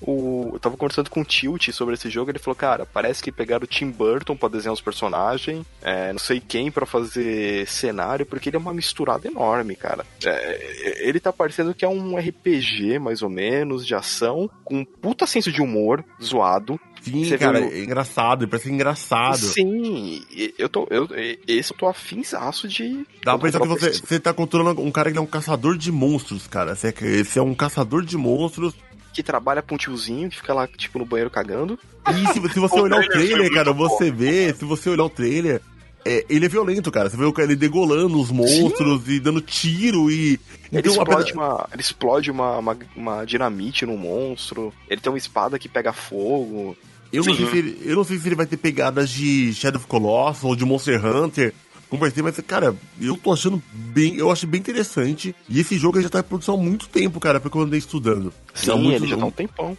[0.00, 3.30] O, eu tava conversando com o Tilt sobre esse jogo, ele falou, cara, parece que
[3.30, 8.24] pegaram o Tim Burton pra desenhar os personagens, é, não sei quem para fazer cenário,
[8.24, 10.04] porque ele é uma misturada enorme, cara.
[10.24, 14.84] É, ele tá parecendo que é um RPG, mais ou menos, de ação, com um
[14.84, 17.70] puta senso de humor, zoado, Sim, Você cara, viu?
[17.70, 19.38] é engraçado, parece engraçado.
[19.38, 20.22] Sim,
[20.58, 20.86] eu tô.
[20.90, 21.08] Eu,
[21.46, 23.06] esse eu tô afinzaço de.
[23.24, 25.90] Dá pra pensar que você, você tá controlando um cara que é um caçador de
[25.90, 26.74] monstros, cara.
[26.74, 28.74] Você, esse é um caçador de monstros.
[29.12, 31.78] Que trabalha com um tiozinho que fica lá, tipo, no banheiro cagando.
[32.08, 35.60] E se, se você olhar o trailer, cara, você vê, se você olhar o trailer,
[36.04, 37.10] é, ele é violento, cara.
[37.10, 39.12] Você vê o cara ele degolando os monstros Sim.
[39.12, 40.40] e dando tiro e.
[40.72, 44.72] Ele então, explode, uma, ele explode uma, uma, uma, dinamite no monstro.
[44.88, 46.76] Ele tem uma espada que pega fogo.
[47.12, 49.78] Eu não, sei se ele, eu não sei se ele vai ter pegadas de Shadow
[49.78, 51.52] of Colossus ou de Monster Hunter.
[51.88, 54.14] Conversei, mas, cara, eu tô achando bem.
[54.16, 55.34] Eu acho bem interessante.
[55.48, 58.32] E esse jogo já tá em produção há muito tempo, cara, porque eu andei estudando.
[58.54, 59.76] Sim, muito, ele já tá um tempão.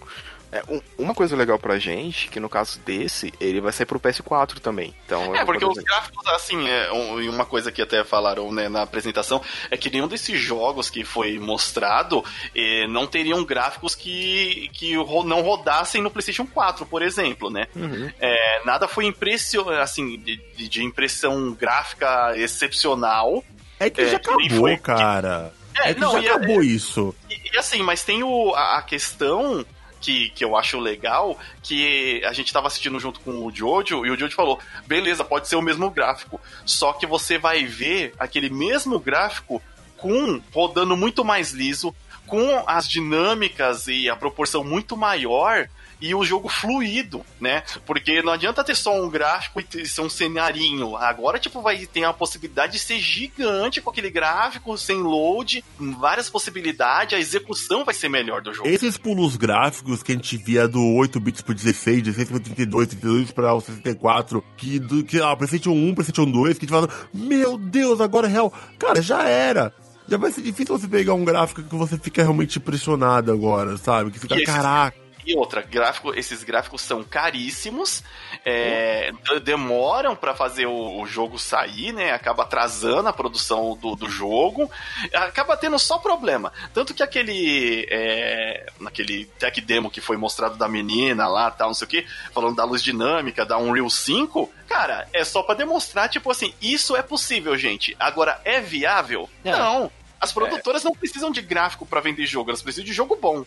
[0.52, 4.00] É, um, uma coisa legal pra gente, que no caso desse, ele vai sair pro
[4.00, 4.94] PS4 também.
[5.06, 8.82] Então, é, porque os gráficos, assim, é, um, uma coisa que até falaram né, na
[8.82, 12.24] apresentação, é que nenhum desses jogos que foi mostrado
[12.54, 17.68] eh, não teriam gráficos que, que não rodassem no PlayStation 4, por exemplo, né?
[17.76, 18.12] Uhum.
[18.20, 20.38] É, nada foi impression, assim, de,
[20.68, 23.44] de, impressão gráfica excepcional.
[23.80, 25.54] É que é, já acabou, foi, cara.
[25.74, 27.16] Que, é, é, que não, já acabou isso.
[27.30, 29.66] E, e, assim, mas tem o, a, a questão
[30.02, 34.10] que, que eu acho legal, que a gente tava assistindo junto com o Jojo, e
[34.10, 36.42] o Jojo falou: beleza, pode ser o mesmo gráfico.
[36.66, 39.62] Só que você vai ver aquele mesmo gráfico
[39.96, 41.96] com rodando muito mais liso,
[42.26, 45.70] com as dinâmicas e a proporção muito maior
[46.02, 47.64] e o jogo fluido, né?
[47.86, 50.98] Porque não adianta ter só um gráfico e ser um cenarinho.
[50.98, 56.30] Agora, tipo, vai ter a possibilidade de ser gigante com aquele gráfico, sem load, várias
[56.30, 58.68] possibilidades, a execução vai ser melhor do jogo.
[58.68, 62.88] Esses pulos gráficos que a gente via do 8 bits por 16, 16 por 32,
[62.88, 66.70] 32 para o 64, que, do, que ah, PlayStation 1, PlayStation 2, que a gente
[66.70, 68.52] fala, meu Deus, agora é real.
[68.80, 69.74] Cara, já era
[70.08, 74.12] já vai ser difícil você pegar um gráfico que você fica realmente impressionado agora, sabe?
[74.12, 75.01] Que fica, caraca.
[75.26, 78.04] E outra, gráfico, esses gráficos são caríssimos,
[78.46, 79.12] é,
[79.44, 82.12] demoram para fazer o, o, jogo sair, né?
[82.12, 84.70] Acaba atrasando a produção do, do jogo,
[85.14, 86.52] acaba tendo só problema.
[86.74, 91.74] Tanto que aquele, é, naquele tech demo que foi mostrado da menina lá, tal, não
[91.74, 96.10] sei o que, falando da luz dinâmica, da Unreal 5, cara, é só para demonstrar,
[96.10, 97.96] tipo assim, isso é possível, gente.
[98.00, 99.30] Agora, é viável?
[99.44, 99.52] É.
[99.52, 99.92] Não.
[100.20, 100.86] As produtoras é.
[100.86, 103.44] não precisam de gráfico para vender jogo, elas precisam de jogo bom.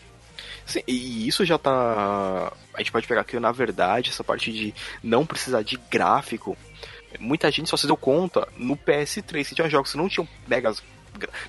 [0.65, 2.51] Sim, e isso já tá.
[2.73, 6.57] A gente pode pegar que, na verdade, essa parte de não precisar de gráfico,
[7.19, 9.43] muita gente só se deu conta no PS3.
[9.43, 10.81] Se tinha jogos que não tinham megas.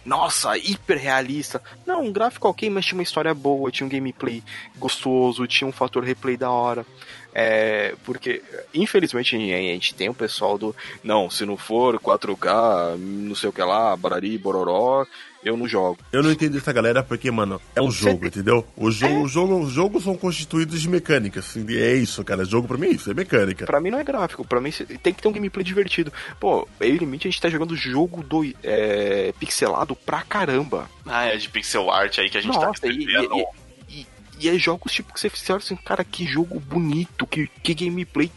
[0.05, 1.61] Nossa, hiper realista.
[1.85, 4.43] Não, um gráfico ok, mas tinha uma história boa, tinha um gameplay
[4.77, 6.87] gostoso, tinha um fator replay da hora.
[7.35, 8.43] É, porque,
[8.73, 10.75] infelizmente, a gente tem o pessoal do.
[11.03, 15.05] Não, se não for 4K, não sei o que lá, barari, bororó,
[15.47, 15.99] eu não jogo.
[16.11, 18.27] Eu não entendo essa galera porque, mano, é um jogo, Você...
[18.27, 18.67] entendeu?
[18.77, 19.19] O jogo, é.
[19.19, 21.47] o jogo, os jogos são constituídos de mecânicas.
[21.49, 22.45] Assim, é isso, cara.
[22.45, 23.65] Jogo pra mim é isso, é mecânica.
[23.65, 26.13] Pra mim não é gráfico, pra mim tem que ter um gameplay divertido.
[26.41, 30.91] Pô, eu e Limite a gente tá jogando jogo do, é, pixelado pra caramba.
[31.07, 33.47] Ah, é de pixel art aí que a gente tá Nossa, tá e, e,
[33.89, 34.07] e,
[34.41, 38.33] e, é jogos tipo que você, olha assim, cara, que jogo bonito, que, que gameplay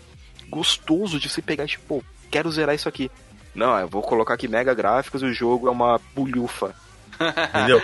[0.47, 3.09] gostoso de você pegar, tipo, quero zerar isso aqui.
[3.55, 6.75] Não, eu vou colocar aqui mega gráficos e o jogo é uma bulhufa.
[7.55, 7.81] Entendeu?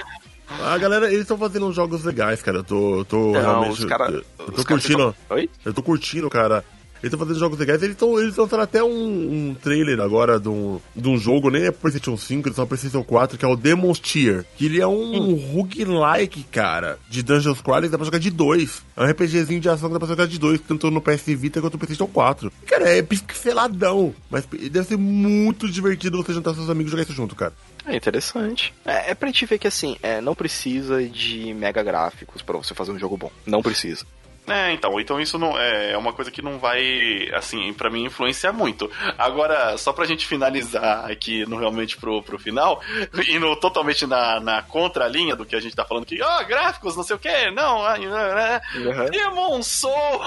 [0.47, 2.59] A galera, eles estão fazendo uns jogos legais, cara.
[2.59, 3.86] Eu tô, tô Não, realmente.
[3.88, 5.15] Cara, eu tô curtindo.
[5.29, 5.49] Oi?
[5.63, 6.63] Eu tô curtindo, cara.
[7.05, 7.83] Eles estão fazendo jogos legais.
[7.83, 11.65] Eles estão eles lançaram até um, um, trailer agora de um, de um jogo, nem
[11.65, 14.45] é PlayStation 5, eles estão PlayStation 4, que é o Demon's Tier.
[14.57, 15.36] Que ele é um hum.
[15.53, 18.81] roguelike, cara, de Dungeons Crawler, dá pra jogar de dois.
[18.95, 21.61] É um RPGzinho de ação que dá pra jogar de dois, tanto no PS Vita
[21.61, 22.51] quanto no PlayStation 4.
[22.65, 27.13] Cara, é pixeladão, mas deve ser muito divertido você juntar seus amigos e jogar isso
[27.13, 27.53] junto, cara.
[27.86, 28.73] É interessante.
[28.86, 32.73] É, é pra gente ver que assim, é, não precisa de mega gráficos para você
[32.73, 33.31] fazer um jogo bom.
[33.45, 34.05] Não precisa.
[34.47, 38.05] É, então, então isso não é, é uma coisa que não vai, assim, para mim
[38.05, 38.89] influenciar muito.
[39.17, 42.81] Agora, só pra gente finalizar aqui no realmente pro, pro final,
[43.29, 46.95] indo totalmente na, na contralinha do que a gente tá falando aqui, ó, oh, gráficos,
[46.95, 48.61] não sei o que, não, né?
[48.75, 49.09] Uhum.
[49.09, 50.21] Demon Soul!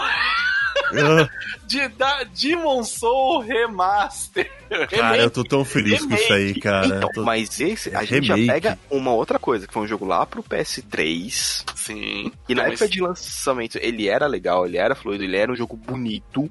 [1.66, 4.50] de da Demon Soul Remaster.
[4.90, 6.08] Cara, eu tô tão feliz remake.
[6.08, 6.86] com isso aí, cara.
[6.86, 7.24] Então, tô...
[7.24, 8.46] Mas esse, a gente remake.
[8.46, 11.64] já pega uma outra coisa, que foi um jogo lá pro PS3.
[11.74, 12.32] Sim.
[12.48, 15.76] E na época de lançamento, ele era legal, ele era fluido, ele era um jogo
[15.76, 16.50] bonito.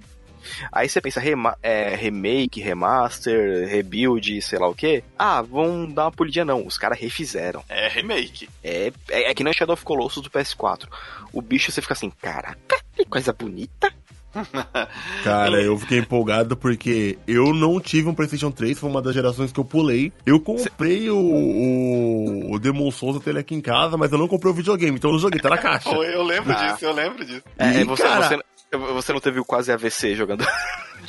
[0.71, 5.03] Aí você pensa rema é, remake, remaster, rebuild, sei lá o que.
[5.17, 6.65] Ah, vão dar uma polidinha não.
[6.65, 7.63] Os caras refizeram.
[7.67, 8.49] É remake.
[8.63, 10.87] É, é, é que nem Shadow of Colossus do PS4.
[11.33, 13.93] O bicho você fica assim, caraca, que coisa bonita.
[15.23, 19.51] Cara, eu fiquei empolgado porque eu não tive um PlayStation 3, foi uma das gerações
[19.51, 20.11] que eu pulei.
[20.25, 24.27] Eu comprei o, o, o Demon Souls até ele aqui em casa, mas eu não
[24.27, 25.89] comprei o videogame, então eu não joguei, tá na caixa.
[25.93, 26.55] eu lembro ah.
[26.73, 27.43] disso, eu lembro disso.
[27.57, 28.43] É, e, você, cara...
[28.71, 30.45] você, você não teve o quase AVC jogando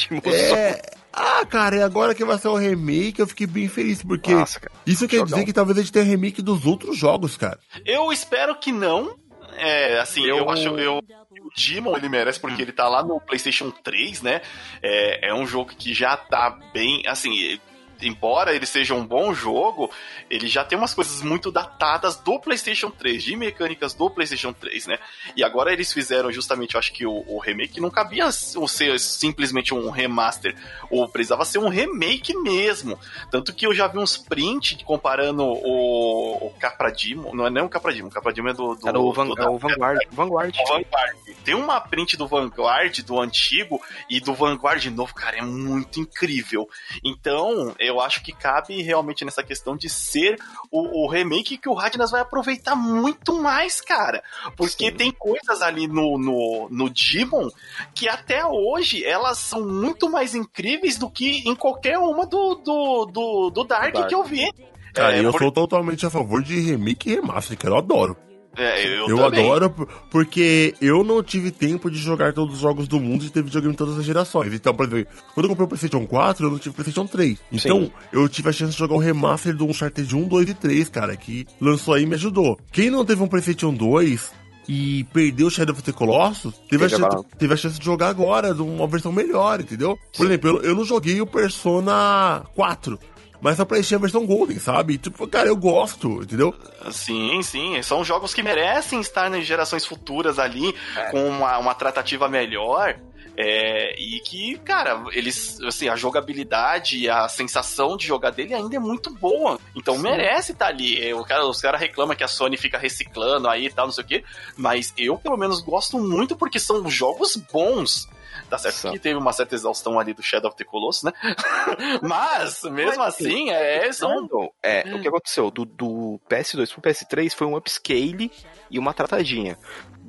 [0.09, 0.81] Demon é...
[1.12, 4.61] Ah, cara, e agora que vai ser o remake, eu fiquei bem feliz, porque Nossa,
[4.87, 5.33] isso quer Jogão.
[5.33, 7.59] dizer que talvez a gente tenha remake dos outros jogos, cara.
[7.85, 9.16] Eu espero que não,
[9.59, 10.68] É, assim, eu, eu acho.
[10.78, 14.40] Eu, o Demon ele merece porque ele tá lá no PlayStation 3, né?
[14.82, 17.02] É, é um jogo que já tá bem.
[17.06, 17.59] Assim,
[18.03, 19.90] embora ele seja um bom jogo,
[20.30, 24.86] ele já tem umas coisas muito datadas do PlayStation 3, de mecânicas do PlayStation 3,
[24.86, 24.99] né?
[25.36, 29.72] E agora eles fizeram justamente, eu acho que o, o remake não cabia ser simplesmente
[29.74, 30.55] um remaster,
[30.90, 32.99] ou precisava ser um remake mesmo.
[33.30, 37.68] Tanto que eu já vi uns prints comparando o, o Capradimo, não é nem o
[37.68, 38.74] Capradimo, o Capradimo é do.
[38.74, 40.01] do, é o, Van, do, é o Vanguard.
[40.11, 40.55] Vanguard.
[40.57, 41.16] Vanguard.
[41.44, 46.68] Tem uma print do Vanguard, do antigo, e do Vanguard novo, cara, é muito incrível.
[47.05, 50.36] Então, eu acho que cabe realmente nessa questão de ser
[50.70, 54.22] o, o remake que o Radnas vai aproveitar muito mais, cara.
[54.57, 54.97] Porque Sim.
[54.97, 57.49] tem coisas ali no, no, no Demon
[57.95, 63.07] que até hoje elas são muito mais incríveis do que em qualquer uma do, do,
[63.07, 64.09] do, do Dark, Dark.
[64.09, 64.49] que eu vi.
[64.93, 65.41] Cara, é, eu por...
[65.41, 68.16] sou totalmente a favor de remake e remaster, que eu adoro.
[68.59, 69.70] É, eu, eu adoro
[70.11, 73.72] porque eu não tive tempo de jogar todos os jogos do mundo e ter videogame
[73.72, 74.52] em todas as gerações.
[74.52, 77.38] Então, por exemplo, quando eu comprei o PlayStation 4, eu não tive PlayStation 3.
[77.52, 77.92] Então, Sim.
[78.12, 81.16] eu tive a chance de jogar o remaster do Uncharted 1, 2 e 3, cara,
[81.16, 82.59] que lançou aí e me ajudou.
[82.72, 84.32] Quem não teve um PlayStation 2
[84.68, 88.09] e perdeu o Shadow of the Colossus, teve a, chance, teve a chance de jogar
[88.09, 89.98] agora, de uma versão melhor, entendeu?
[90.14, 92.98] Por exemplo, eu, eu não joguei o Persona 4.
[93.41, 94.99] Mas só pra encher a versão Golden, sabe?
[94.99, 96.55] Tipo, cara, eu gosto, entendeu?
[96.91, 97.80] Sim, sim.
[97.82, 101.11] São jogos que merecem estar nas gerações futuras ali, é.
[101.11, 102.99] com uma, uma tratativa melhor.
[103.41, 108.74] É, e que, cara, eles, assim, a jogabilidade e a sensação de jogar dele ainda
[108.74, 109.61] é muito boa.
[109.76, 110.03] Então Sim.
[110.03, 111.14] merece estar ali.
[111.14, 114.03] O cara, os caras reclamam que a Sony fica reciclando aí e tal, não sei
[114.03, 114.24] o quê.
[114.57, 118.09] Mas eu, pelo menos, gosto muito porque são jogos bons.
[118.49, 121.12] Tá certo que teve uma certa exaustão ali do Shadow of the Colossus, né?
[122.03, 124.28] Mas, mesmo Mas, assim, é, são...
[124.62, 125.51] é, o que aconteceu?
[125.51, 128.30] Do, do PS2 pro PS3 foi um upscale
[128.70, 129.59] e uma tratadinha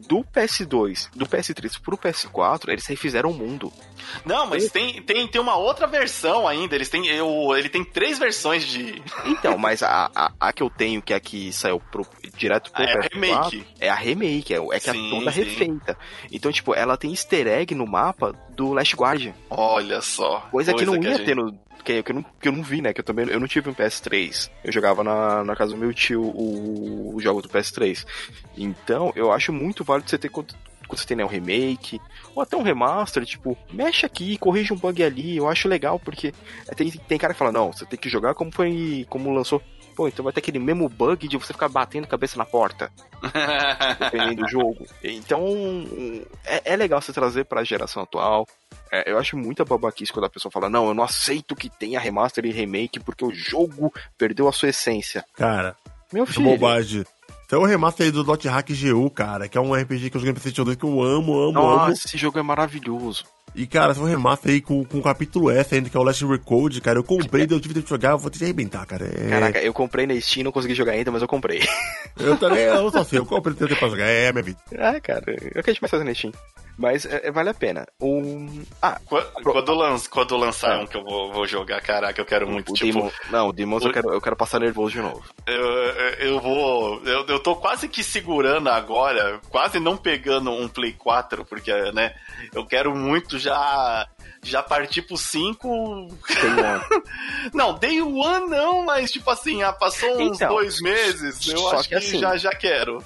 [0.10, 3.72] do PS2, do PS3 pro PS4, eles refizeram o mundo.
[4.26, 6.74] Não, mas tem, tem, tem uma outra versão ainda.
[6.74, 9.00] Eles têm, eu, ele tem três versões de.
[9.30, 12.06] Então, mas a, a, a que eu tenho, que é a que saiu pro,
[12.36, 13.68] direto pro ah, é PS4, a remake.
[13.80, 15.44] É a remake, é, é que é sim, é toda sim.
[15.44, 15.98] refeita.
[16.32, 19.34] Então, tipo, ela tem easter egg no mapa do Last Guardian.
[19.50, 20.40] Olha só.
[20.52, 21.26] Coisa, coisa que não que ia gente...
[21.26, 22.94] ter no, que, que, eu não, que eu não vi, né?
[22.94, 24.50] Que eu também eu não tive um PS3.
[24.64, 28.06] Eu jogava na, na casa do meu tio o, o jogo do PS3.
[28.58, 30.56] Então, eu acho muito válido você ter quando,
[30.90, 32.02] você tem né, um remake,
[32.36, 36.34] ou até um remaster, tipo, mexe aqui, corrige um bug ali, eu acho legal, porque
[36.76, 39.62] tem, tem cara que fala, não, você tem que jogar como foi, como lançou
[40.00, 42.90] pô, então vai ter aquele mesmo bug de você ficar batendo cabeça na porta.
[44.00, 44.86] dependendo do jogo.
[45.04, 45.46] Então,
[46.46, 48.48] é, é legal você trazer pra geração atual.
[48.92, 52.00] É, eu acho muita babaquice quando a pessoa fala, não, eu não aceito que tenha
[52.00, 55.24] remaster e remake porque o jogo perdeu a sua essência.
[55.36, 55.76] Cara,
[56.12, 56.46] meu filho.
[56.46, 57.06] bobagem.
[57.48, 60.22] Tem o remaster aí do Dot Hack GU, cara, que é um RPG que eu
[60.22, 61.94] joguei no PlayStation 2 que eu amo, amo, Nossa, amo.
[61.94, 63.26] esse jogo é maravilhoso.
[63.56, 66.04] E, cara, se um remaster aí com, com o capítulo S ainda, que é o
[66.04, 68.86] Last Recode, cara, eu comprei, deu tive tempo de jogar, eu vou ter que arrebentar,
[68.86, 69.06] cara.
[69.06, 69.30] É...
[69.30, 71.62] Caraca, eu comprei na Steam, não consegui jogar ainda, mas eu comprei.
[72.20, 74.60] Eu também, eu só sei, eu comprei, tenho tempo pra jogar, é minha vida.
[74.78, 76.34] Ah, cara, é o que a gente vai fazer na Steam.
[76.80, 77.86] Mas é, é, vale a pena.
[78.00, 78.64] Um...
[78.82, 80.82] Ah, quando, quando, lanç, quando lançar é.
[80.82, 82.94] um que eu vou, vou jogar, caraca, eu quero muito, o tipo...
[82.94, 83.90] Demon, não, o Demons o...
[83.90, 85.22] eu, quero, eu quero passar nervoso de novo.
[85.46, 85.70] Eu,
[86.20, 87.02] eu vou...
[87.04, 92.16] Eu, eu tô quase que segurando agora, quase não pegando um Play 4, porque, né,
[92.56, 94.08] eu quero muito já
[94.42, 96.08] já partir pro 5.
[97.54, 101.90] não, Day One não, mas tipo assim, ah, passou uns então, dois meses, eu acho
[101.90, 103.04] que, que assim, já, já quero.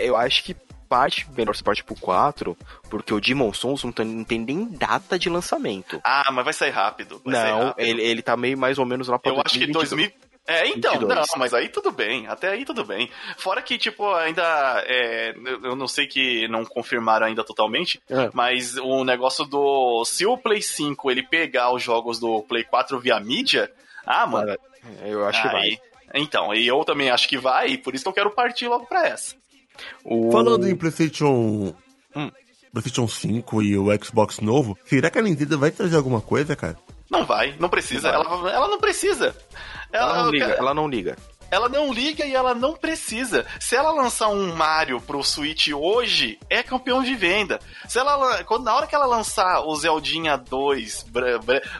[0.00, 2.56] Eu acho que parte, melhor você parte pro 4,
[2.88, 6.00] porque o Demon Souls não tem, não tem nem data de lançamento.
[6.04, 7.20] Ah, mas vai sair rápido.
[7.24, 7.86] Vai não, sair rápido.
[7.86, 10.12] Ele, ele tá meio mais ou menos lá pra Eu acho que 2000.
[10.48, 11.16] É, então, 22.
[11.16, 13.10] não, mas aí tudo bem, até aí tudo bem.
[13.36, 15.34] Fora que, tipo, ainda, é,
[15.64, 18.30] eu não sei que não confirmaram ainda totalmente, é.
[18.32, 23.00] mas o negócio do, se o Play 5 ele pegar os jogos do Play 4
[23.00, 23.72] via mídia,
[24.06, 24.56] ah, mano.
[25.04, 25.80] Eu acho aí, que vai.
[26.14, 28.86] Então, e eu também acho que vai, e por isso que eu quero partir logo
[28.86, 29.34] pra essa.
[30.04, 30.30] O...
[30.30, 31.74] Falando em PlayStation.
[32.14, 32.30] Hum.
[32.72, 36.76] PlayStation 5 e o Xbox novo, será que a Nintendo vai trazer alguma coisa, cara?
[37.10, 38.12] Não vai, não precisa.
[38.12, 38.52] Não vai.
[38.52, 39.34] Ela, ela não precisa.
[39.92, 41.16] Ela, ela não liga, ela não liga
[41.50, 43.46] ela não liga e ela não precisa.
[43.60, 47.58] Se ela lançar um Mario pro Switch hoje, é campeão de venda.
[47.88, 51.06] Se ela quando na hora que ela lançar o Zeldinha 2,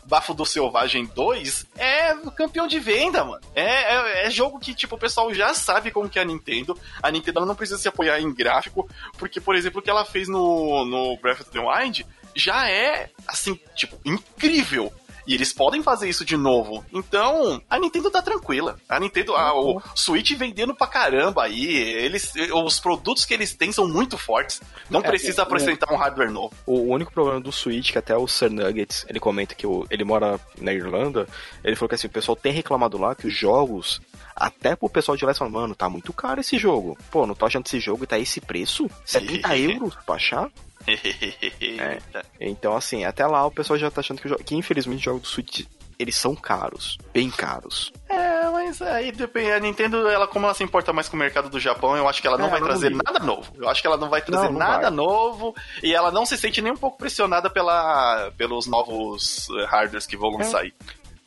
[0.05, 3.43] Bafo do Selvagem 2, é campeão de venda, mano.
[3.55, 6.79] É, é, é, jogo que tipo o pessoal já sabe como que é a Nintendo.
[7.03, 8.89] A Nintendo não precisa se apoiar em gráfico,
[9.19, 13.09] porque por exemplo o que ela fez no no Breath of the Wild já é
[13.27, 14.93] assim, tipo, incrível
[15.27, 16.85] E eles podem fazer isso de novo.
[16.93, 18.77] Então, a Nintendo tá tranquila.
[18.89, 21.67] A Nintendo, a, o Switch vendendo pra caramba aí.
[21.77, 24.61] Eles, os produtos que eles têm são muito fortes.
[24.89, 26.55] Não É, precisa é, apresentar um hardware novo.
[26.67, 30.05] O único problema do Switch, que até o Sir Nuggets, ele comenta que o- ele
[30.05, 31.27] mora na Irlanda,
[31.65, 34.01] ele falou que assim, o pessoal tem reclamado lá que os jogos,
[34.35, 36.97] até pro pessoal de lá, falam, mano, tá muito caro esse jogo.
[37.11, 38.89] Pô, não tô achando esse jogo e tá esse preço?
[39.05, 40.49] 70 euros pra achar?
[40.87, 42.25] Eita.
[42.41, 45.29] Então, assim, até lá o pessoal já tá achando que, que infelizmente os jogos do
[45.29, 45.67] Switch,
[45.99, 46.99] eles são caros.
[47.13, 47.93] Bem caros.
[48.09, 49.51] É, mas aí depende.
[49.53, 52.21] A Nintendo, ela, como ela se importa mais com o mercado do Japão, eu acho
[52.21, 53.53] que ela não É, vai ela trazer nada novo.
[53.57, 54.91] Eu acho que ela não vai trazer Não, não nada vai.
[54.91, 55.55] novo.
[55.83, 60.17] E ela não se sente nem um pouco pressionada pela, pelos novos eh, hardwares que
[60.17, 60.45] vão É.
[60.45, 60.75] sair.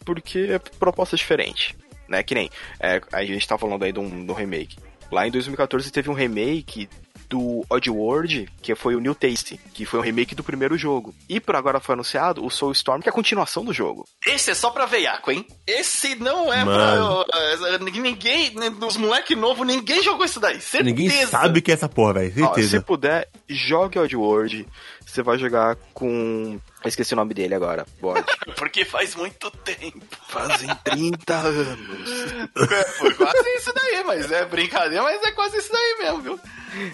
[0.05, 1.75] porque é proposta diferente,
[2.07, 2.23] né?
[2.23, 2.49] Que nem,
[2.79, 4.77] é, a gente tá falando aí de um, de um remake.
[5.11, 6.87] Lá em 2014 teve um remake
[7.29, 11.13] do Oddworld, que foi o New Taste, que foi um remake do primeiro jogo.
[11.29, 14.07] E por agora foi anunciado o Soulstorm, que é a continuação do jogo.
[14.25, 15.45] Esse é só pra veiaco, hein?
[15.67, 17.23] Esse não é Mano.
[17.25, 17.69] pra.
[17.75, 20.59] eh, Ninguém, dos moleque novo, ninguém jogou isso daí.
[20.59, 20.83] Certeza.
[20.83, 22.29] Ninguém sabe que é essa porra, velho.
[22.45, 22.81] Ó, se Certeza.
[22.81, 24.67] puder, jogue Oddworld.
[25.05, 26.59] Você vai jogar com...
[26.83, 27.85] Eu esqueci o nome dele agora.
[27.99, 28.25] Bode.
[28.55, 30.05] Porque faz muito tempo.
[30.29, 32.09] Fazem 30 anos.
[32.71, 36.39] É, foi quase isso daí, mas é brincadeira, mas é quase isso daí mesmo, viu?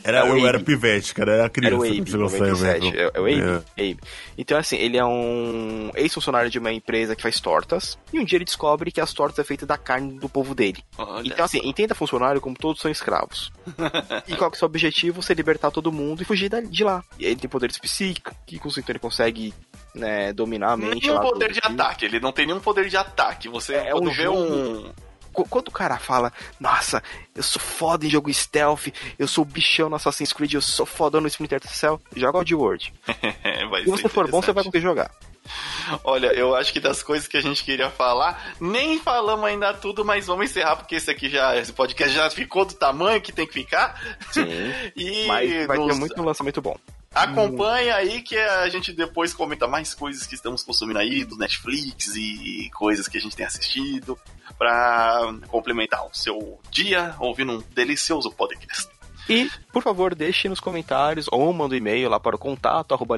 [0.04, 0.46] Era, É o eu Abe.
[0.46, 1.34] era pivete, cara.
[1.34, 1.76] Era criança.
[1.76, 2.92] Era o Abe, 97.
[2.92, 3.00] velho.
[3.00, 3.66] É, é o Abe?
[3.78, 4.00] Abe.
[4.38, 7.98] Então, assim, ele é um ex-funcionário de uma empresa que faz tortas.
[8.12, 10.84] E um dia ele descobre que as tortas é feita da carne do povo dele.
[10.98, 13.52] Olha Então, assim, entenda funcionário como todos são escravos.
[14.28, 15.22] e qual que é o seu objetivo?
[15.22, 17.04] Você libertar todo mundo e fugir de lá.
[17.20, 19.54] E aí ele tem poderes psíquicos, então ele consegue
[19.96, 21.08] né, dominar a mente.
[21.08, 23.50] Nenhum poder de ataque, ele não tem nenhum poder de ataque.
[23.50, 24.92] Você É, é um vê jogo- um.
[25.34, 27.04] Qu- Quando o cara fala, nossa,
[27.36, 28.88] eu sou foda em jogo stealth,
[29.20, 32.94] eu sou bichão no Assassin's Creed, eu sou fodão no Splinter Cell, joga Oddworld.
[33.70, 35.12] vai Se você for bom, você vai conseguir jogar.
[36.04, 40.04] Olha, eu acho que das coisas que a gente queria falar, nem falamos ainda tudo,
[40.04, 43.46] mas vamos encerrar, porque esse aqui já, esse podcast já ficou do tamanho que tem
[43.46, 44.02] que ficar.
[44.32, 44.46] Sim.
[44.96, 46.76] E Mas vai ter nos- muito lançamento bom.
[47.16, 52.16] Acompanha aí que a gente depois comenta mais coisas que estamos consumindo aí, do Netflix
[52.16, 54.20] e coisas que a gente tem assistido,
[54.58, 58.90] pra complementar o seu dia ouvindo um delicioso podcast.
[59.30, 63.16] E, por favor, deixe nos comentários ou manda um e-mail lá para o contato arroba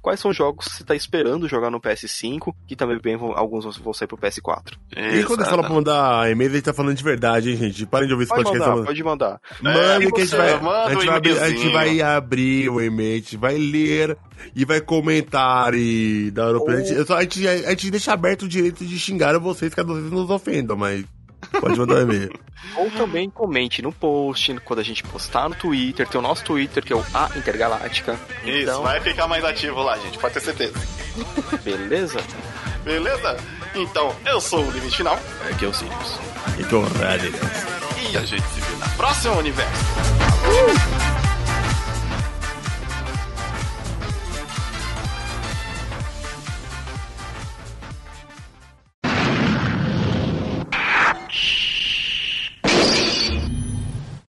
[0.00, 3.36] quais são os jogos que você está esperando jogar no PS5, que também bem vão-
[3.36, 4.74] alguns vão sair pro PS4.
[4.96, 7.86] E quando fala pra mandar e-mail, a gente tá falando de verdade, hein, gente?
[7.86, 8.60] Parem de ouvir esse Pode podcast.
[8.68, 8.86] mandar, mano.
[8.86, 9.40] pode mandar.
[9.60, 12.68] Manda É, que a gente você vai, a gente vai, abrir, a gente vai abrir
[12.68, 14.16] o e-mail, a gente vai ler
[14.54, 18.48] e vai comentar e dar Ou- eu só- a, gente, a gente deixa aberto o
[18.48, 21.04] direito de xingar vocês, caso vocês nos ofendam, mas
[21.60, 22.32] pode mandar um e-mail.
[22.76, 26.82] Ou também comente no post, quando a gente postar no Twitter, tem o nosso Twitter,
[26.84, 28.18] que é o A Intergaláctica.
[28.44, 30.74] Isso, Então, vai ficar mais ativo lá, gente, pode ter certeza.
[31.64, 32.20] beleza?
[32.84, 33.36] Beleza?
[33.74, 35.18] Então, eu sou o Limite Final
[35.50, 36.18] Aqui é o Sirius.
[36.58, 37.32] Então, rádio.
[38.10, 41.11] e a gente se vê na próxima universo.